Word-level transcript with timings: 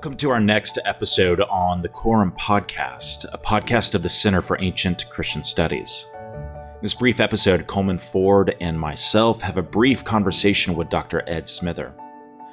Welcome 0.00 0.16
to 0.16 0.30
our 0.30 0.40
next 0.40 0.78
episode 0.86 1.42
on 1.42 1.82
the 1.82 1.88
Quorum 1.90 2.32
Podcast, 2.32 3.26
a 3.34 3.36
podcast 3.36 3.94
of 3.94 4.02
the 4.02 4.08
Center 4.08 4.40
for 4.40 4.56
Ancient 4.58 5.04
Christian 5.10 5.42
Studies. 5.42 6.06
In 6.14 6.78
this 6.80 6.94
brief 6.94 7.20
episode, 7.20 7.66
Coleman 7.66 7.98
Ford 7.98 8.56
and 8.62 8.80
myself 8.80 9.42
have 9.42 9.58
a 9.58 9.62
brief 9.62 10.02
conversation 10.02 10.74
with 10.74 10.88
Dr. 10.88 11.22
Ed 11.26 11.50
Smither. 11.50 11.92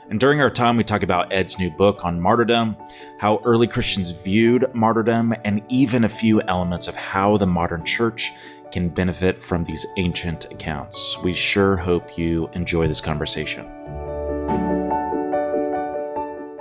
And 0.09 0.19
during 0.19 0.41
our 0.41 0.49
time, 0.49 0.75
we 0.75 0.83
talk 0.83 1.03
about 1.03 1.31
Ed's 1.31 1.57
new 1.57 1.71
book 1.71 2.03
on 2.03 2.19
martyrdom, 2.19 2.75
how 3.17 3.41
early 3.45 3.65
Christians 3.65 4.11
viewed 4.11 4.69
martyrdom, 4.75 5.33
and 5.45 5.63
even 5.69 6.03
a 6.03 6.09
few 6.09 6.41
elements 6.41 6.89
of 6.89 6.95
how 6.95 7.37
the 7.37 7.47
modern 7.47 7.85
church 7.85 8.33
can 8.73 8.89
benefit 8.89 9.39
from 9.39 9.63
these 9.63 9.85
ancient 9.95 10.51
accounts. 10.51 11.17
We 11.23 11.33
sure 11.33 11.77
hope 11.77 12.17
you 12.17 12.49
enjoy 12.51 12.89
this 12.89 12.99
conversation. 12.99 13.65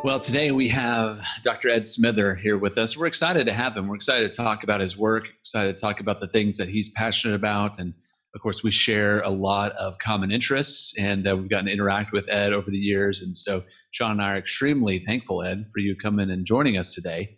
Well, 0.06 0.20
today 0.20 0.52
we 0.52 0.68
have 0.68 1.20
Dr. 1.42 1.68
Ed 1.68 1.84
Smither 1.84 2.36
here 2.36 2.56
with 2.56 2.78
us. 2.78 2.96
We're 2.96 3.08
excited 3.08 3.44
to 3.48 3.52
have 3.52 3.76
him. 3.76 3.88
We're 3.88 3.96
excited 3.96 4.30
to 4.30 4.36
talk 4.36 4.62
about 4.62 4.78
his 4.78 4.96
work, 4.96 5.26
excited 5.40 5.76
to 5.76 5.80
talk 5.80 5.98
about 5.98 6.20
the 6.20 6.28
things 6.28 6.58
that 6.58 6.68
he's 6.68 6.90
passionate 6.90 7.34
about. 7.34 7.80
And 7.80 7.92
of 8.32 8.40
course, 8.40 8.62
we 8.62 8.70
share 8.70 9.20
a 9.22 9.30
lot 9.30 9.72
of 9.72 9.98
common 9.98 10.30
interests, 10.30 10.94
and 10.96 11.26
uh, 11.26 11.36
we've 11.36 11.48
gotten 11.48 11.66
to 11.66 11.72
interact 11.72 12.12
with 12.12 12.28
Ed 12.28 12.52
over 12.52 12.70
the 12.70 12.78
years. 12.78 13.20
And 13.20 13.36
so, 13.36 13.64
Shawn 13.90 14.12
and 14.12 14.22
I 14.22 14.34
are 14.34 14.38
extremely 14.38 15.00
thankful, 15.00 15.42
Ed, 15.42 15.66
for 15.74 15.80
you 15.80 15.96
coming 15.96 16.30
and 16.30 16.46
joining 16.46 16.76
us 16.76 16.94
today. 16.94 17.34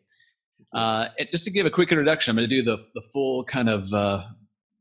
Uh, 0.74 1.06
just 1.30 1.46
to 1.46 1.50
give 1.50 1.64
a 1.64 1.70
quick 1.70 1.90
introduction, 1.90 2.32
I'm 2.32 2.36
going 2.36 2.50
to 2.50 2.54
do 2.54 2.60
the, 2.60 2.76
the 2.94 3.00
full 3.14 3.44
kind 3.44 3.70
of 3.70 3.90
uh, 3.94 4.24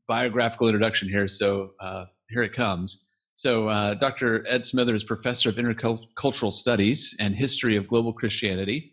biographical 0.06 0.68
introduction 0.68 1.08
here. 1.08 1.26
So, 1.26 1.70
uh, 1.80 2.04
here 2.28 2.42
it 2.42 2.52
comes. 2.52 3.07
So, 3.38 3.68
uh, 3.68 3.94
Dr. 3.94 4.44
Ed 4.48 4.64
Smither 4.64 4.96
is 4.96 5.04
professor 5.04 5.48
of 5.48 5.54
intercultural 5.54 6.52
studies 6.52 7.14
and 7.20 7.36
history 7.36 7.76
of 7.76 7.86
global 7.86 8.12
Christianity, 8.12 8.92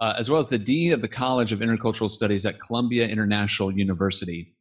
uh, 0.00 0.14
as 0.18 0.28
well 0.28 0.40
as 0.40 0.48
the 0.48 0.58
dean 0.58 0.92
of 0.92 1.02
the 1.02 1.08
College 1.08 1.52
of 1.52 1.60
Intercultural 1.60 2.10
Studies 2.10 2.44
at 2.46 2.58
Columbia 2.58 3.06
International 3.06 3.70
University. 3.70 4.56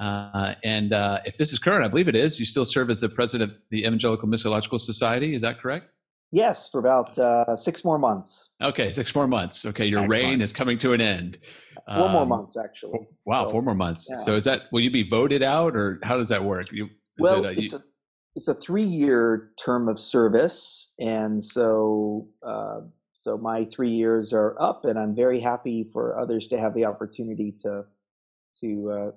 Uh, 0.00 0.54
and 0.64 0.92
uh, 0.92 1.20
if 1.24 1.36
this 1.36 1.52
is 1.52 1.60
current, 1.60 1.84
I 1.84 1.86
believe 1.86 2.08
it 2.08 2.16
is, 2.16 2.40
you 2.40 2.44
still 2.44 2.64
serve 2.64 2.90
as 2.90 3.00
the 3.00 3.08
president 3.08 3.52
of 3.52 3.60
the 3.70 3.82
Evangelical 3.84 4.26
Missiological 4.26 4.80
Society. 4.80 5.32
Is 5.32 5.42
that 5.42 5.60
correct? 5.60 5.86
Yes, 6.32 6.68
for 6.70 6.80
about 6.80 7.16
uh, 7.20 7.54
six 7.54 7.84
more 7.84 8.00
months. 8.00 8.50
Okay, 8.60 8.90
six 8.90 9.14
more 9.14 9.28
months. 9.28 9.64
Okay, 9.64 9.86
your 9.86 10.02
Excellent. 10.02 10.24
reign 10.24 10.40
is 10.40 10.52
coming 10.52 10.76
to 10.78 10.92
an 10.92 11.00
end. 11.00 11.38
Four 11.86 12.06
um, 12.06 12.12
more 12.12 12.26
months, 12.26 12.56
actually. 12.56 12.98
Wow, 13.24 13.46
so, 13.46 13.52
four 13.52 13.62
more 13.62 13.76
months. 13.76 14.08
Yeah. 14.10 14.16
So 14.16 14.34
is 14.34 14.42
that 14.42 14.62
will 14.72 14.80
you 14.80 14.90
be 14.90 15.04
voted 15.04 15.44
out, 15.44 15.76
or 15.76 16.00
how 16.02 16.16
does 16.16 16.30
that 16.30 16.42
work? 16.42 16.72
You, 16.72 16.88
well, 17.20 17.44
it, 17.44 17.56
it's 17.56 17.72
you, 17.72 17.78
a 17.78 17.82
it's 18.36 18.48
a 18.48 18.54
three 18.54 18.84
year 18.84 19.50
term 19.62 19.88
of 19.88 19.98
service, 19.98 20.92
and 20.98 21.42
so 21.42 22.28
uh, 22.46 22.80
so 23.14 23.36
my 23.36 23.64
three 23.64 23.90
years 23.90 24.32
are 24.32 24.60
up, 24.60 24.84
and 24.84 24.98
I'm 24.98 25.14
very 25.14 25.40
happy 25.40 25.88
for 25.92 26.18
others 26.18 26.48
to 26.48 26.58
have 26.58 26.74
the 26.74 26.84
opportunity 26.84 27.54
to 27.62 27.84
to 28.60 28.90
uh, 28.90 29.10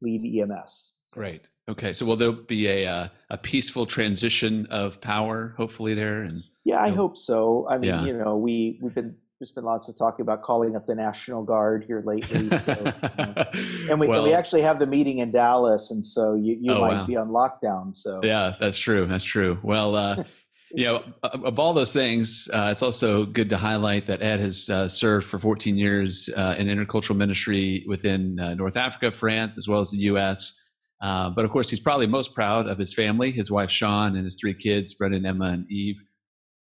lead 0.00 0.40
EMS. 0.40 0.92
Great. 1.12 1.50
Okay. 1.68 1.92
So 1.92 2.06
will 2.06 2.16
there 2.16 2.32
be 2.32 2.68
a 2.68 2.86
uh, 2.86 3.08
a 3.30 3.38
peaceful 3.38 3.86
transition 3.86 4.66
of 4.66 5.00
power, 5.00 5.54
hopefully 5.56 5.94
there? 5.94 6.18
And 6.18 6.42
yeah, 6.64 6.80
I 6.80 6.90
hope 6.90 7.16
so. 7.16 7.66
I 7.68 7.76
mean, 7.76 7.90
yeah. 7.90 8.04
you 8.04 8.12
know, 8.12 8.36
we 8.36 8.78
we've 8.80 8.94
been 8.94 9.16
there's 9.40 9.50
been 9.50 9.64
lots 9.64 9.88
of 9.88 9.96
talk 9.96 10.20
about 10.20 10.42
calling 10.42 10.76
up 10.76 10.84
the 10.84 10.94
National 10.94 11.42
Guard 11.42 11.82
here 11.84 12.02
lately. 12.04 12.46
So, 12.58 12.92
and, 13.90 13.98
we, 13.98 14.06
well, 14.06 14.22
we 14.22 14.34
actually 14.34 14.60
have 14.60 14.78
the 14.78 14.86
meeting 14.86 15.18
in 15.18 15.30
Dallas, 15.30 15.90
and 15.90 16.04
so 16.04 16.34
you, 16.34 16.58
you 16.60 16.72
oh, 16.72 16.80
might 16.82 16.92
wow. 16.92 17.06
be 17.06 17.16
on 17.16 17.28
lockdown. 17.28 17.94
So 17.94 18.20
yeah, 18.22 18.52
that's 18.60 18.78
true. 18.78 19.06
That's 19.06 19.24
true. 19.24 19.58
Well, 19.62 19.96
uh, 19.96 20.24
you 20.72 20.84
know, 20.84 21.04
of 21.22 21.58
all 21.58 21.72
those 21.72 21.94
things, 21.94 22.50
uh, 22.52 22.68
it's 22.70 22.82
also 22.82 23.24
good 23.24 23.48
to 23.48 23.56
highlight 23.56 24.04
that 24.06 24.20
Ed 24.20 24.40
has 24.40 24.68
uh, 24.68 24.86
served 24.86 25.26
for 25.26 25.38
14 25.38 25.78
years 25.78 26.28
uh, 26.36 26.56
in 26.58 26.66
intercultural 26.66 27.16
ministry 27.16 27.82
within 27.88 28.38
uh, 28.38 28.52
North 28.52 28.76
Africa, 28.76 29.10
France, 29.10 29.56
as 29.56 29.66
well 29.66 29.80
as 29.80 29.90
the 29.90 29.98
U.S. 29.98 30.60
Uh, 31.00 31.30
but 31.30 31.46
of 31.46 31.50
course, 31.50 31.70
he's 31.70 31.80
probably 31.80 32.06
most 32.06 32.34
proud 32.34 32.66
of 32.66 32.76
his 32.76 32.92
family, 32.92 33.32
his 33.32 33.50
wife 33.50 33.70
Sean, 33.70 34.16
and 34.16 34.24
his 34.24 34.38
three 34.38 34.52
kids, 34.52 34.92
Brendan, 34.92 35.24
Emma, 35.24 35.46
and 35.46 35.70
Eve. 35.70 36.04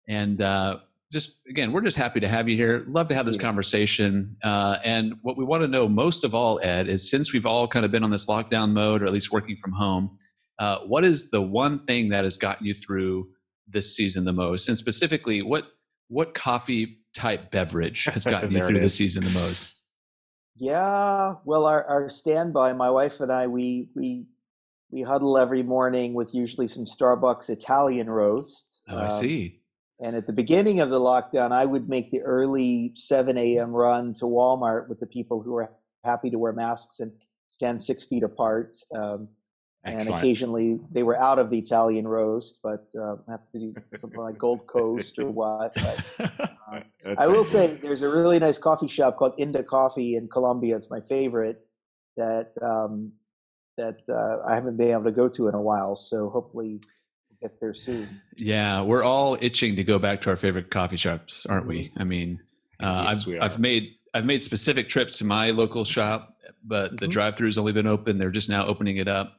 And 0.07 0.41
just 1.11 1.41
again, 1.49 1.71
we're 1.71 1.81
just 1.81 1.97
happy 1.97 2.19
to 2.19 2.27
have 2.27 2.47
you 2.47 2.55
here. 2.55 2.83
Love 2.87 3.07
to 3.07 3.15
have 3.15 3.25
this 3.25 3.37
conversation. 3.37 4.37
Uh, 4.43 4.77
and 4.83 5.15
what 5.23 5.37
we 5.37 5.43
want 5.43 5.63
to 5.63 5.67
know 5.67 5.87
most 5.87 6.23
of 6.23 6.35
all, 6.35 6.59
Ed, 6.61 6.87
is 6.87 7.09
since 7.09 7.33
we've 7.33 7.45
all 7.45 7.67
kind 7.67 7.83
of 7.83 7.91
been 7.91 8.03
on 8.03 8.11
this 8.11 8.27
lockdown 8.27 8.71
mode, 8.71 9.01
or 9.01 9.05
at 9.05 9.13
least 9.13 9.31
working 9.31 9.57
from 9.57 9.71
home, 9.71 10.17
uh, 10.59 10.79
what 10.79 11.03
is 11.03 11.31
the 11.31 11.41
one 11.41 11.79
thing 11.79 12.09
that 12.09 12.23
has 12.25 12.37
gotten 12.37 12.65
you 12.65 12.73
through 12.73 13.27
this 13.67 13.95
season 13.95 14.23
the 14.23 14.33
most? 14.33 14.67
And 14.67 14.77
specifically, 14.77 15.41
what 15.41 15.65
what 16.09 16.33
coffee 16.33 16.99
type 17.15 17.49
beverage 17.49 18.05
has 18.05 18.23
gotten 18.25 18.51
you 18.51 18.65
through 18.67 18.79
the 18.79 18.89
season 18.89 19.23
the 19.23 19.31
most? 19.31 19.81
Yeah, 20.55 21.35
well, 21.45 21.65
our, 21.65 21.85
our 21.85 22.09
standby, 22.09 22.73
my 22.73 22.89
wife 22.89 23.21
and 23.21 23.31
I, 23.31 23.47
we 23.47 23.89
we 23.95 24.25
we 24.91 25.01
huddle 25.01 25.39
every 25.39 25.63
morning 25.63 26.13
with 26.13 26.35
usually 26.35 26.67
some 26.67 26.85
Starbucks 26.85 27.49
Italian 27.49 28.09
roast. 28.09 28.81
Oh, 28.87 28.97
I 28.97 29.03
um, 29.05 29.09
see 29.09 29.59
and 30.01 30.15
at 30.15 30.27
the 30.27 30.33
beginning 30.33 30.79
of 30.79 30.89
the 30.89 30.99
lockdown, 30.99 31.51
I 31.51 31.65
would 31.65 31.89
make 31.89 32.11
the 32.11 32.21
early 32.21 32.93
7 32.95 33.37
a.m. 33.37 33.71
run 33.71 34.13
to 34.15 34.25
Walmart 34.25 34.87
with 34.87 34.99
the 34.99 35.05
people 35.05 35.41
who 35.41 35.51
were 35.51 35.71
happy 36.05 36.29
to 36.29 36.37
wear 36.37 36.53
masks 36.53 36.99
and 37.01 37.11
stand 37.49 37.81
six 37.81 38.05
feet 38.05 38.23
apart. 38.23 38.75
Um, 38.95 39.27
and 39.83 40.09
occasionally 40.09 40.79
they 40.91 41.03
were 41.03 41.17
out 41.17 41.39
of 41.39 41.49
the 41.49 41.57
Italian 41.57 42.07
roast, 42.07 42.59
but 42.61 42.87
uh, 43.01 43.15
have 43.29 43.49
to 43.53 43.59
do 43.59 43.75
something 43.95 44.19
like 44.19 44.37
Gold 44.37 44.67
Coast 44.67 45.17
or 45.19 45.29
what. 45.29 45.73
But, 45.73 46.29
uh, 46.71 46.81
I 47.17 47.27
will 47.27 47.45
say 47.45 47.79
there's 47.81 48.01
a 48.01 48.09
really 48.09 48.39
nice 48.39 48.57
coffee 48.57 48.89
shop 48.89 49.17
called 49.17 49.37
Inda 49.37 49.65
Coffee 49.65 50.15
in 50.15 50.27
Columbia. 50.27 50.75
It's 50.75 50.89
my 50.89 50.99
favorite 51.07 51.65
that 52.17 52.51
um, 52.61 53.13
that 53.77 54.01
uh, 54.09 54.45
I 54.49 54.55
haven't 54.55 54.75
been 54.75 54.91
able 54.91 55.05
to 55.05 55.11
go 55.11 55.29
to 55.29 55.47
in 55.47 55.55
a 55.55 55.61
while. 55.61 55.95
So 55.95 56.29
hopefully 56.29 56.81
get 57.41 57.59
there 57.59 57.73
soon. 57.73 58.21
Yeah, 58.37 58.81
we're 58.81 59.03
all 59.03 59.37
itching 59.41 59.75
to 59.75 59.83
go 59.83 59.99
back 59.99 60.21
to 60.21 60.29
our 60.29 60.37
favorite 60.37 60.69
coffee 60.69 60.97
shops, 60.97 61.45
aren't 61.45 61.67
we? 61.67 61.91
I 61.97 62.03
mean, 62.03 62.39
uh, 62.81 63.05
yes, 63.07 63.27
I've, 63.27 63.41
I've 63.41 63.59
made 63.59 63.95
I've 64.13 64.25
made 64.25 64.41
specific 64.41 64.89
trips 64.89 65.17
to 65.19 65.25
my 65.25 65.51
local 65.51 65.85
shop, 65.85 66.35
but 66.63 66.87
mm-hmm. 66.87 66.95
the 66.97 67.07
drive-through's 67.07 67.57
only 67.57 67.71
been 67.71 67.87
open. 67.87 68.17
They're 68.17 68.31
just 68.31 68.49
now 68.49 68.65
opening 68.65 68.97
it 68.97 69.07
up. 69.07 69.37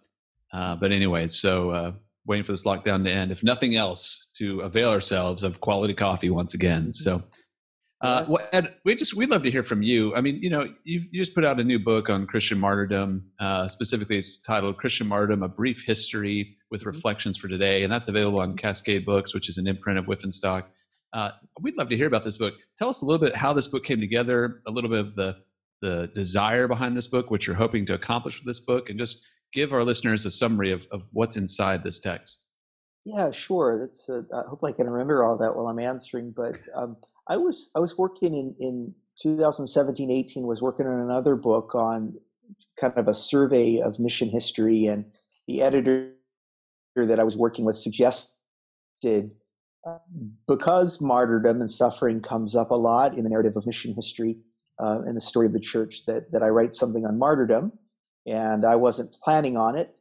Uh, 0.53 0.77
but 0.77 0.93
anyway, 0.93 1.27
so 1.29 1.71
uh, 1.71 1.93
waiting 2.27 2.45
for 2.45 2.53
this 2.53 2.65
lockdown 2.65 3.05
to 3.05 3.11
end, 3.11 3.33
if 3.33 3.43
nothing 3.43 3.77
else, 3.77 4.27
to 4.35 4.61
avail 4.61 4.91
ourselves 4.91 5.43
of 5.43 5.61
quality 5.61 5.95
coffee 5.95 6.31
once 6.31 6.55
again. 6.55 6.83
Mm-hmm. 6.83 6.93
So 6.93 7.23
uh, 8.01 8.25
well, 8.29 8.47
Ed, 8.53 8.75
we 8.85 8.95
just 8.95 9.15
we'd 9.15 9.29
love 9.29 9.43
to 9.43 9.51
hear 9.51 9.63
from 9.63 9.83
you. 9.83 10.15
I 10.15 10.23
mean, 10.23 10.43
you 10.43 10.49
know, 10.49 10.65
you 10.85 11.03
you 11.11 11.21
just 11.21 11.35
put 11.35 11.45
out 11.45 11.61
a 11.61 11.65
new 11.65 11.79
book 11.79 12.09
on 12.09 12.27
Christian 12.27 12.59
martyrdom. 12.59 13.31
Uh, 13.39 13.69
specifically, 13.69 14.17
it's 14.17 14.39
titled 14.39 14.79
"Christian 14.79 15.07
Martyrdom: 15.07 15.43
A 15.43 15.49
Brief 15.49 15.83
History 15.85 16.55
with 16.71 16.81
mm-hmm. 16.81 16.89
Reflections 16.89 17.37
for 17.37 17.49
Today," 17.49 17.83
and 17.83 17.93
that's 17.93 18.09
available 18.09 18.41
on 18.41 18.57
Cascade 18.57 19.05
Books, 19.05 19.35
which 19.35 19.51
is 19.51 19.59
an 19.59 19.67
imprint 19.67 19.99
of 19.99 20.07
Wipf 20.07 20.23
and 20.23 20.33
Stock. 20.33 20.71
Uh, 21.13 21.33
we'd 21.61 21.77
love 21.77 21.91
to 21.91 21.97
hear 21.97 22.07
about 22.07 22.23
this 22.23 22.39
book. 22.39 22.55
Tell 22.79 22.89
us 22.89 23.03
a 23.03 23.05
little 23.05 23.21
bit 23.21 23.37
how 23.37 23.53
this 23.53 23.69
book 23.69 23.85
came 23.85 24.01
together, 24.01 24.63
a 24.67 24.71
little 24.71 24.89
bit 24.89 25.01
of 25.01 25.15
the 25.15 25.37
the 25.83 26.11
desire 26.15 26.69
behind 26.69 26.97
this 26.97 27.09
book, 27.09 27.31
what 27.31 27.47
you're 27.47 27.57
hoping 27.57 27.85
to 27.87 27.95
accomplish 27.95 28.39
with 28.39 28.47
this 28.47 28.61
book, 28.61 28.89
and 28.89 28.99
just 28.99 29.27
give 29.53 29.73
our 29.73 29.85
listeners 29.85 30.25
a 30.25 30.31
summary 30.31 30.73
of, 30.73 30.87
of 30.91 31.05
what's 31.13 31.37
inside 31.37 31.83
this 31.83 32.01
text. 32.01 32.45
Yeah, 33.05 33.31
sure. 33.31 33.79
That's. 33.79 34.09
Uh, 34.09 34.23
I 34.35 34.49
hope 34.49 34.63
I 34.65 34.73
can 34.73 34.89
remember 34.89 35.25
all 35.25 35.37
that 35.39 35.55
while 35.55 35.67
I'm 35.69 35.79
answering. 35.79 36.33
But 36.37 36.59
um, 36.75 36.97
I 37.31 37.37
was 37.37 37.71
I 37.77 37.79
was 37.79 37.97
working 37.97 38.35
in 38.35 38.55
in 38.59 38.95
2017 39.23 40.11
18 40.11 40.47
was 40.47 40.61
working 40.61 40.87
on 40.87 41.01
another 41.01 41.37
book 41.37 41.75
on 41.77 42.15
kind 42.79 42.93
of 42.97 43.07
a 43.07 43.15
survey 43.15 43.79
of 43.79 44.01
mission 44.01 44.29
history 44.29 44.87
and 44.87 45.05
the 45.47 45.63
editor 45.63 46.11
that 46.97 47.21
I 47.21 47.23
was 47.25 47.37
working 47.37 47.65
with 47.65 47.77
suggested 47.77 48.35
uh, 49.87 49.99
because 50.49 51.01
martyrdom 51.01 51.61
and 51.61 51.71
suffering 51.71 52.21
comes 52.21 52.57
up 52.57 52.73
a 52.73 52.75
lot 52.75 53.17
in 53.17 53.23
the 53.23 53.31
narrative 53.31 53.57
of 53.57 53.65
mission 53.65 53.95
history 53.95 54.37
uh, 54.83 55.03
in 55.07 55.15
the 55.15 55.21
story 55.21 55.47
of 55.47 55.53
the 55.53 55.61
church 55.61 56.05
that 56.07 56.33
that 56.33 56.43
I 56.43 56.49
write 56.49 56.75
something 56.75 57.07
on 57.07 57.17
martyrdom 57.17 57.73
and 58.27 58.65
I 58.65 58.75
wasn't 58.75 59.17
planning 59.23 59.57
on 59.57 59.77
it. 59.79 60.01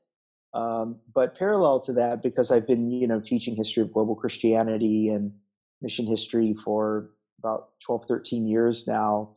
Um, 0.56 1.00
but 1.14 1.38
parallel 1.38 1.80
to 1.82 1.94
that 1.94 2.24
because 2.24 2.52
I've 2.52 2.66
been 2.66 2.90
you 2.90 3.08
know 3.08 3.20
teaching 3.20 3.56
history 3.56 3.84
of 3.84 3.94
global 3.94 4.16
Christianity 4.16 5.10
and 5.10 5.32
mission 5.80 6.08
history 6.08 6.56
for 6.56 7.12
about 7.40 7.70
12, 7.86 8.06
13 8.08 8.48
years 8.48 8.88
now. 8.88 9.36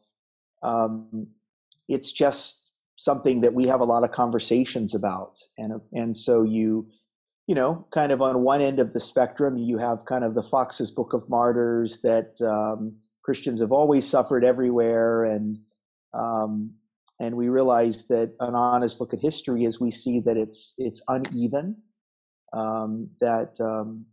Um, 0.63 1.27
it's 1.89 2.13
just 2.13 2.73
something 2.97 3.41
that 3.41 3.55
we 3.55 3.67
have 3.67 3.81
a 3.81 3.85
lot 3.85 4.05
of 4.05 4.13
conversations 4.13 4.95
about. 4.95 5.39
And, 5.59 5.81
and 5.93 6.17
so 6.17 6.43
you, 6.43 6.87
you 7.47 7.55
know, 7.55 7.87
kind 7.93 8.13
of 8.13 8.23
on 8.23 8.43
one 8.43 8.61
end 8.61 8.79
of 8.79 8.93
the 8.93 9.01
spectrum, 9.01 9.57
you 9.57 9.79
have 9.79 10.05
kind 10.05 10.25
of 10.25 10.35
the 10.35 10.43
Fox's 10.43 10.91
Book 10.91 11.13
of 11.13 11.29
Martyrs 11.29 12.01
that 12.03 12.41
um, 12.41 12.97
Christians 13.23 13.61
have 13.61 13.73
always 13.73 14.07
suffered 14.07 14.45
everywhere. 14.45 15.25
And, 15.25 15.59
um, 16.15 16.73
and 17.19 17.37
we 17.37 17.49
realize 17.49 18.07
that 18.07 18.35
an 18.41 18.55
honest 18.55 19.01
look 19.01 19.13
at 19.13 19.21
history 19.21 19.65
is 19.65 19.81
we 19.81 19.91
see 19.91 20.21
that 20.21 20.37
it's, 20.37 20.75
it's 20.79 21.03
uneven, 21.09 21.77
um, 22.53 23.09
that, 23.21 23.57
um, 23.61 24.07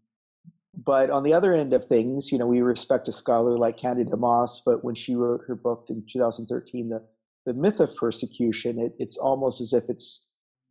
but 0.76 1.10
on 1.10 1.24
the 1.24 1.34
other 1.34 1.54
end 1.54 1.74
of 1.74 1.86
things, 1.86 2.32
you 2.32 2.38
know, 2.38 2.48
we 2.48 2.62
respect 2.62 3.08
a 3.08 3.12
scholar 3.12 3.58
like 3.58 3.78
Candida 3.78 4.16
Moss, 4.16 4.62
but 4.66 4.84
when 4.84 4.96
she 4.96 5.16
wrote 5.16 5.42
her 5.48 5.56
book 5.56 5.86
in 5.90 6.04
2013, 6.12 6.90
the, 6.90 7.04
the 7.46 7.54
myth 7.54 7.80
of 7.80 7.96
persecution, 7.96 8.80
it, 8.80 8.94
it's 9.00 9.18
almost 9.18 9.62
as 9.62 9.74
if 9.74 9.84
it's 9.90 10.26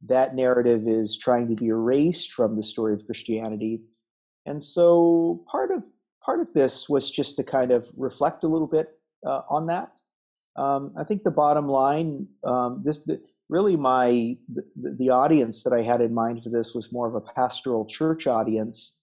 that 0.06 0.34
narrative 0.34 0.82
is 0.86 1.18
trying 1.18 1.48
to 1.48 1.56
be 1.56 1.66
erased 1.66 2.32
from 2.32 2.56
the 2.56 2.62
story 2.62 2.94
of 2.94 3.04
Christianity. 3.06 3.82
And 4.46 4.62
so 4.62 5.44
part 5.50 5.70
of 5.70 5.84
part 6.24 6.40
of 6.40 6.52
this 6.52 6.88
was 6.88 7.10
just 7.10 7.36
to 7.36 7.42
kind 7.42 7.72
of 7.72 7.88
reflect 7.96 8.44
a 8.44 8.48
little 8.48 8.66
bit 8.66 8.88
uh, 9.26 9.42
on 9.50 9.66
that. 9.66 9.90
Um, 10.56 10.92
I 10.98 11.04
think 11.04 11.22
the 11.22 11.30
bottom 11.30 11.66
line, 11.66 12.26
um, 12.44 12.82
this 12.84 13.02
the, 13.02 13.20
really 13.48 13.76
my 13.76 14.36
the, 14.52 14.96
the, 14.98 15.10
audience 15.10 15.62
that 15.62 15.72
I 15.72 15.82
had 15.82 16.00
in 16.00 16.12
mind 16.12 16.42
for 16.42 16.50
this 16.50 16.74
was 16.74 16.92
more 16.92 17.08
of 17.08 17.14
a 17.14 17.20
pastoral 17.20 17.86
church 17.86 18.26
audience, 18.26 18.97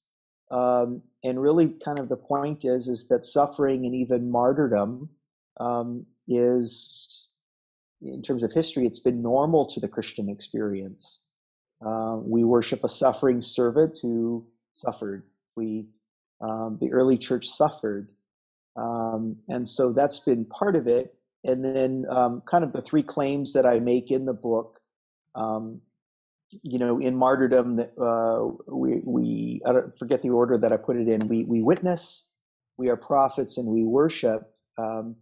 um, 0.52 1.02
and 1.24 1.42
really 1.42 1.70
kind 1.84 2.00
of 2.00 2.10
the 2.10 2.16
point 2.16 2.66
is 2.66 2.88
is 2.88 3.08
that 3.08 3.26
suffering 3.26 3.86
and 3.86 3.96
even 3.96 4.30
martyrdom 4.30 5.10
um, 5.60 6.06
is, 6.28 7.28
in 8.02 8.22
terms 8.22 8.44
of 8.44 8.52
history, 8.52 8.86
it's 8.86 9.00
been 9.00 9.22
normal 9.22 9.66
to 9.66 9.80
the 9.80 9.88
Christian 9.88 10.30
experience. 10.30 11.22
Uh, 11.86 12.18
we 12.22 12.44
worship 12.44 12.84
a 12.84 12.90
suffering 12.90 13.42
servant 13.42 14.00
who 14.02 14.46
suffered. 14.74 15.24
We 15.56 15.88
um, 16.42 16.78
the 16.82 16.92
early 16.92 17.18
church 17.18 17.48
suffered. 17.48 18.12
Um, 18.76 19.38
and 19.48 19.68
so 19.68 19.94
that's 19.94 20.20
been 20.20 20.46
part 20.46 20.76
of 20.76 20.88
it. 20.88 21.16
And 21.44 21.64
then, 21.64 22.06
um, 22.10 22.42
kind 22.50 22.64
of 22.64 22.74
the 22.74 22.82
three 22.82 23.04
claims 23.04 23.54
that 23.54 23.66
I 23.66 23.80
make 23.80 24.12
in 24.12 24.26
the 24.26 24.34
book, 24.34 24.80
you 26.64 26.80
know, 26.80 27.00
in 27.00 27.16
martyrdom, 27.16 27.76
that 27.78 27.92
uh, 28.00 28.74
we, 28.74 29.02
we 29.04 29.62
I 29.66 29.74
don't 29.74 29.98
forget 29.98 30.22
the 30.22 30.30
order 30.30 30.58
that 30.58 30.72
I 30.72 30.78
put 30.78 30.98
it 30.98 31.08
in. 31.08 31.28
We 31.28 31.44
we 31.44 31.62
witness, 31.64 32.28
we 32.78 32.90
are 32.90 32.98
prophets, 32.98 33.58
and 33.58 33.68
we 33.68 33.84
worship. 33.84 34.42
Um, 34.78 35.16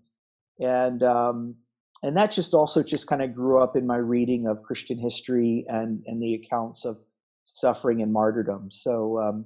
and 0.60 1.02
um, 1.04 1.56
and 2.04 2.16
that 2.18 2.32
just 2.32 2.54
also 2.54 2.84
just 2.84 3.08
kind 3.08 3.22
of 3.22 3.34
grew 3.34 3.62
up 3.62 3.76
in 3.76 3.88
my 3.88 3.98
reading 3.98 4.48
of 4.48 4.64
Christian 4.64 4.98
history 4.98 5.66
and 5.68 6.04
and 6.08 6.22
the 6.22 6.36
accounts 6.36 6.86
of 6.86 6.98
suffering 7.46 8.02
and 8.02 8.12
martyrdom. 8.12 8.70
So 8.72 9.20
um, 9.20 9.46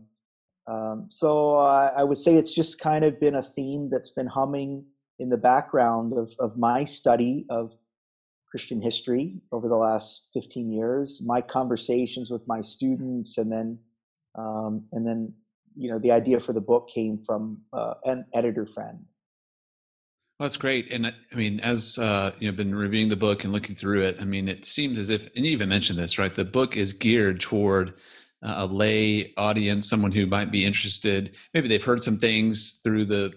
so 1.09 1.57
uh, 1.57 1.94
I 1.95 2.03
would 2.03 2.18
say 2.18 2.35
it's 2.35 2.53
just 2.53 2.80
kind 2.80 3.06
of 3.06 3.19
been 3.19 3.35
a 3.35 3.44
theme 3.44 3.89
that's 3.89 4.12
been 4.12 4.27
humming 4.27 4.85
in 5.19 5.30
the 5.30 5.38
background 5.38 6.13
of, 6.13 6.31
of 6.39 6.57
my 6.57 6.83
study 6.83 7.45
of 7.50 7.71
Christian 8.57 8.81
history 8.81 9.36
over 9.51 9.69
the 9.69 9.75
last 9.75 10.30
15 10.33 10.71
years, 10.71 11.21
my 11.24 11.42
conversations 11.42 12.31
with 12.31 12.42
my 12.48 12.59
students, 12.59 13.38
and 13.38 13.51
then 13.51 13.77
um, 14.33 14.83
and 14.94 15.06
then 15.06 15.31
you 15.75 15.92
know 15.92 16.00
the 16.00 16.12
idea 16.12 16.39
for 16.39 16.54
the 16.54 16.62
book 16.62 16.89
came 16.92 17.24
from 17.24 17.62
uh, 17.71 17.94
an 18.06 18.25
editor 18.33 18.65
friend. 18.65 18.98
Well, 20.39 20.48
that's 20.48 20.57
great, 20.57 20.92
and 20.92 21.06
I 21.06 21.36
mean, 21.36 21.59
as 21.59 22.00
uh, 22.00 22.31
you 22.39 22.50
know, 22.50 22.57
been 22.57 22.74
reviewing 22.74 23.09
the 23.09 23.15
book 23.15 23.44
and 23.44 23.54
looking 23.54 23.75
through 23.75 24.07
it, 24.07 24.18
I 24.19 24.25
mean, 24.25 24.50
it 24.50 24.65
seems 24.65 24.98
as 24.98 25.12
if, 25.12 25.27
and 25.36 25.45
you 25.45 25.51
even 25.51 25.69
mentioned 25.69 26.00
this, 26.00 26.18
right? 26.18 26.33
The 26.33 26.44
book 26.44 26.75
is 26.75 26.94
geared 26.94 27.39
toward 27.39 27.94
a 28.42 28.65
lay 28.65 29.36
audience, 29.38 29.88
someone 29.88 30.12
who 30.12 30.25
might 30.25 30.51
be 30.51 30.65
interested. 30.65 31.36
Maybe 31.54 31.68
they've 31.68 31.83
heard 31.83 32.01
some 32.01 32.18
things 32.18 32.80
through 32.83 33.06
the 33.06 33.33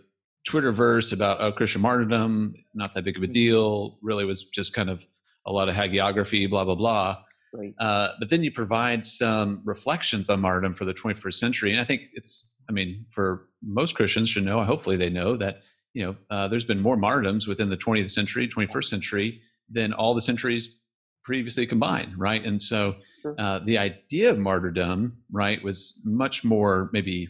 Twitterverse 0.49 1.13
about 1.13 1.41
oh, 1.41 1.53
Christian 1.53 1.83
martyrdom, 1.83 2.55
not 2.75 2.95
that 2.95 3.05
big 3.05 3.17
of 3.17 3.23
a 3.23 3.27
mm-hmm. 3.27 3.33
deal. 3.33 3.99
Really 4.03 4.25
was 4.25 4.45
just 4.45 4.75
kind 4.75 4.89
of 4.89 5.05
a 5.47 5.53
lot 5.53 5.69
of 5.69 5.75
hagiography, 5.75 6.49
blah 6.49 6.65
blah 6.65 6.75
blah. 6.75 7.23
Right. 7.53 7.75
Uh, 7.79 8.13
but 8.19 8.31
then 8.31 8.43
you 8.43 8.53
provide 8.53 9.05
some 9.05 9.61
reflections 9.65 10.31
on 10.31 10.41
martyrdom 10.41 10.75
for 10.75 10.85
the 10.85 10.95
21st 10.95 11.35
century, 11.35 11.73
and 11.73 11.81
I 11.81 11.85
think 11.85 12.09
it's. 12.15 12.53
I 12.69 12.73
mean, 12.73 13.05
for 13.11 13.49
most 13.63 13.97
Christians 13.97 14.31
should 14.31 14.45
know. 14.45 14.63
Hopefully, 14.63 14.97
they 14.97 15.11
know 15.11 15.37
that 15.37 15.63
you 15.93 16.05
know 16.05 16.17
uh, 16.31 16.49
there's 16.49 16.65
been 16.65 16.81
more 16.81 16.97
martyrdoms 16.97 17.47
within 17.47 17.69
the 17.69 17.77
20th 17.77 18.11
century, 18.11 18.49
21st 18.49 18.85
century 18.85 19.41
than 19.69 19.93
all 19.93 20.15
the 20.15 20.23
centuries 20.23 20.81
previously 21.25 21.67
combined, 21.67 22.19
right? 22.19 22.45
And 22.45 22.61
so 22.61 22.97
uh, 23.39 23.61
the 23.61 23.79
idea 23.79 24.31
of 24.31 24.39
martyrdom, 24.39 25.19
right, 25.31 25.63
was 25.63 26.01
much 26.05 26.45
more 26.45 26.91
maybe 26.93 27.29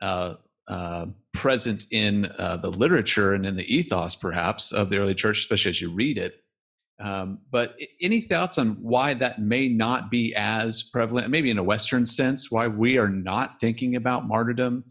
uh, 0.00 0.34
uh, 0.68 1.06
present 1.32 1.86
in 1.90 2.26
uh, 2.38 2.56
the 2.56 2.70
literature 2.70 3.34
and 3.34 3.44
in 3.44 3.56
the 3.56 3.74
ethos, 3.74 4.14
perhaps, 4.16 4.72
of 4.72 4.90
the 4.90 4.96
early 4.96 5.14
church, 5.14 5.40
especially 5.40 5.70
as 5.70 5.80
you 5.80 5.90
read 5.90 6.18
it. 6.18 6.40
Um, 7.00 7.40
but 7.50 7.76
any 8.00 8.20
thoughts 8.20 8.56
on 8.56 8.76
why 8.80 9.14
that 9.14 9.40
may 9.40 9.68
not 9.68 10.10
be 10.10 10.34
as 10.34 10.82
prevalent, 10.82 11.28
maybe 11.28 11.50
in 11.50 11.58
a 11.58 11.62
Western 11.62 12.06
sense, 12.06 12.50
why 12.50 12.68
we 12.68 12.98
are 12.98 13.08
not 13.08 13.60
thinking 13.60 13.96
about 13.96 14.28
martyrdom 14.28 14.84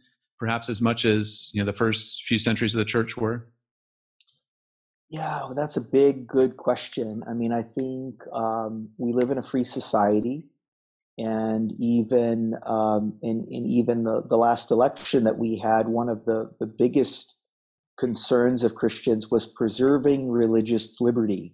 perhaps 0.44 0.68
as 0.70 0.81
much 0.81 1.06
as 1.06 1.50
you 1.54 1.62
know 1.62 1.66
the 1.66 1.72
first 1.72 2.26
few 2.26 2.38
centuries 2.38 2.76
of 2.76 2.80
the 2.80 2.86
church 2.86 3.16
were? 3.16 3.48
Yeah, 5.10 5.38
well, 5.46 5.54
that's 5.54 5.78
a 5.78 5.81
big, 5.81 6.28
good 6.28 6.58
question. 6.58 7.24
I 7.30 7.34
mean, 7.34 7.54
I 7.54 7.62
think 7.62 8.24
um, 8.34 8.90
we 8.98 9.14
live 9.14 9.30
in 9.30 9.38
a 9.38 9.42
free 9.42 9.64
society, 9.64 10.44
and 11.18 11.74
even 11.80 12.56
um, 12.65 13.18
in, 13.21 13.45
in 13.50 13.65
even 13.65 14.04
the, 14.04 14.24
the 14.27 14.38
last 14.38 14.71
election 14.71 15.24
that 15.25 15.38
we 15.38 15.57
had, 15.57 15.88
one 15.88 16.10
of 16.10 16.25
the, 16.25 16.51
the 16.60 16.65
biggest 16.65 17.36
concerns 18.00 18.63
of 18.63 18.75
Christians 18.75 19.30
was 19.30 19.45
preserving 19.45 20.30
religious 20.30 21.00
liberty. 21.00 21.54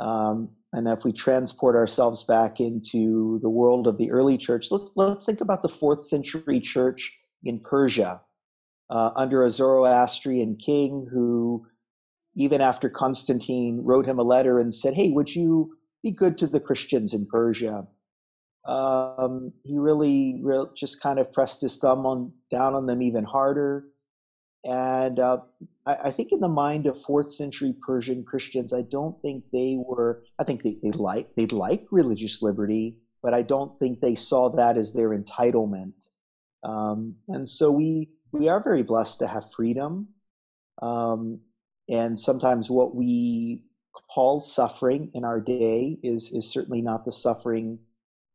Um, 0.00 0.50
and 0.72 0.88
if 0.88 1.04
we 1.04 1.12
transport 1.12 1.76
ourselves 1.76 2.24
back 2.24 2.60
into 2.60 3.38
the 3.42 3.50
world 3.50 3.86
of 3.86 3.98
the 3.98 4.10
early 4.10 4.38
church, 4.38 4.68
let's 4.70 4.92
let's 4.96 5.24
think 5.24 5.40
about 5.40 5.62
the 5.62 5.68
fourth 5.68 6.02
century 6.02 6.60
church 6.60 7.16
in 7.44 7.60
Persia 7.60 8.20
uh, 8.90 9.10
under 9.16 9.44
a 9.44 9.50
Zoroastrian 9.50 10.56
king 10.56 11.08
who 11.10 11.66
even 12.36 12.60
after 12.60 12.88
Constantine 12.88 13.80
wrote 13.82 14.06
him 14.06 14.18
a 14.18 14.22
letter 14.22 14.58
and 14.58 14.74
said, 14.74 14.94
Hey, 14.94 15.10
would 15.10 15.34
you 15.34 15.72
be 16.02 16.10
good 16.10 16.38
to 16.38 16.46
the 16.46 16.60
Christians 16.60 17.12
in 17.14 17.26
Persia? 17.26 17.86
Um, 18.66 19.52
he 19.64 19.78
really, 19.78 20.38
really 20.42 20.68
just 20.76 21.00
kind 21.00 21.18
of 21.18 21.32
pressed 21.32 21.62
his 21.62 21.78
thumb 21.78 22.04
on 22.04 22.32
down 22.50 22.74
on 22.74 22.86
them 22.86 23.02
even 23.02 23.24
harder. 23.24 23.84
And 24.64 25.18
uh, 25.18 25.38
I, 25.86 25.96
I, 26.04 26.10
think 26.10 26.32
in 26.32 26.40
the 26.40 26.48
mind 26.48 26.86
of 26.86 27.00
fourth 27.00 27.32
century 27.32 27.74
Persian 27.86 28.22
Christians, 28.22 28.74
I 28.74 28.82
don't 28.82 29.20
think 29.22 29.44
they 29.52 29.78
were. 29.78 30.22
I 30.38 30.44
think 30.44 30.62
they 30.62 30.76
they 30.82 30.90
like 30.90 31.34
they 31.34 31.46
like 31.46 31.86
religious 31.90 32.42
liberty, 32.42 32.98
but 33.22 33.32
I 33.32 33.40
don't 33.40 33.78
think 33.78 34.00
they 34.00 34.14
saw 34.14 34.50
that 34.50 34.76
as 34.76 34.92
their 34.92 35.18
entitlement. 35.18 35.94
Um, 36.62 37.14
and 37.28 37.48
so 37.48 37.70
we 37.70 38.10
we 38.32 38.48
are 38.48 38.62
very 38.62 38.82
blessed 38.82 39.20
to 39.20 39.26
have 39.26 39.50
freedom. 39.50 40.08
Um, 40.82 41.40
and 41.88 42.18
sometimes 42.18 42.70
what 42.70 42.94
we 42.94 43.64
call 44.10 44.40
suffering 44.40 45.10
in 45.14 45.24
our 45.24 45.40
day 45.40 45.98
is 46.02 46.30
is 46.32 46.52
certainly 46.52 46.82
not 46.82 47.06
the 47.06 47.12
suffering 47.12 47.78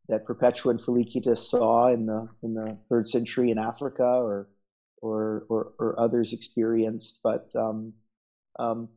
that 0.10 0.26
Perpetua 0.26 0.72
and 0.72 0.82
Felicitas 0.82 1.50
saw 1.50 1.88
in 1.88 2.06
the 2.06 2.28
in 2.44 2.54
the 2.54 2.78
third 2.90 3.08
century 3.08 3.52
in 3.52 3.58
Africa 3.58 4.04
or 4.04 4.50
or 5.02 5.46
or, 5.50 5.74
or 5.80 6.00
others 6.00 6.34
experienced. 6.34 7.20
But 7.24 7.52
um, 7.56 7.94
um, 8.60 8.90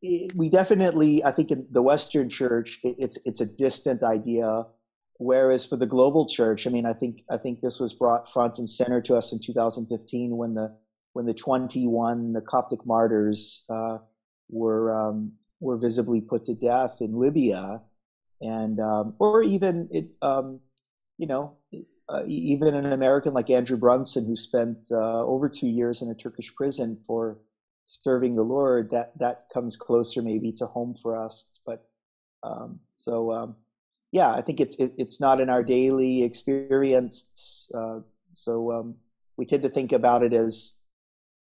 it, 0.00 0.34
we 0.34 0.48
definitely, 0.48 1.24
I 1.24 1.32
think, 1.32 1.50
in 1.50 1.66
the 1.70 1.82
Western 1.82 2.28
Church, 2.28 2.78
it, 2.82 2.96
it's 2.98 3.18
it's 3.24 3.40
a 3.40 3.46
distant 3.46 4.02
idea. 4.02 4.64
Whereas 5.18 5.66
for 5.66 5.76
the 5.76 5.86
global 5.86 6.26
church, 6.26 6.66
I 6.66 6.70
mean, 6.70 6.86
I 6.86 6.94
think 6.94 7.22
I 7.30 7.36
think 7.36 7.60
this 7.60 7.78
was 7.78 7.92
brought 7.92 8.32
front 8.32 8.58
and 8.58 8.68
center 8.68 9.02
to 9.02 9.16
us 9.16 9.32
in 9.32 9.40
2015 9.40 10.36
when 10.36 10.54
the 10.54 10.74
when 11.12 11.26
the 11.26 11.34
21 11.34 12.32
the 12.32 12.40
Coptic 12.40 12.86
martyrs 12.86 13.64
uh, 13.68 13.98
were 14.48 14.94
um, 14.94 15.32
were 15.60 15.76
visibly 15.76 16.22
put 16.22 16.46
to 16.46 16.54
death 16.54 16.98
in 17.00 17.18
Libya, 17.18 17.82
and 18.40 18.80
um, 18.80 19.14
or 19.18 19.42
even 19.42 19.88
it, 19.90 20.06
um, 20.22 20.60
you 21.18 21.26
know, 21.26 21.56
uh, 22.08 22.22
even 22.26 22.74
an 22.74 22.92
American 22.92 23.34
like 23.34 23.50
Andrew 23.50 23.76
Brunson 23.76 24.26
who 24.26 24.36
spent 24.36 24.78
uh, 24.90 25.24
over 25.24 25.48
two 25.48 25.68
years 25.68 26.02
in 26.02 26.10
a 26.10 26.14
Turkish 26.14 26.54
prison 26.54 26.98
for 27.06 27.38
serving 27.86 28.36
the 28.36 28.42
Lord. 28.42 28.90
That 28.90 29.12
that 29.18 29.46
comes 29.52 29.76
closer 29.76 30.22
maybe 30.22 30.52
to 30.52 30.66
home 30.66 30.96
for 31.02 31.16
us, 31.16 31.48
but 31.66 31.86
um, 32.42 32.80
so. 32.96 33.32
Um, 33.32 33.56
yeah, 34.12 34.32
I 34.32 34.42
think 34.42 34.60
it's 34.60 34.76
it, 34.76 34.92
it's 34.98 35.20
not 35.20 35.40
in 35.40 35.48
our 35.48 35.62
daily 35.62 36.24
experience, 36.24 37.70
uh, 37.76 38.00
so 38.32 38.72
um, 38.72 38.96
we 39.36 39.46
tend 39.46 39.62
to 39.62 39.68
think 39.68 39.92
about 39.92 40.22
it 40.22 40.32
as 40.32 40.74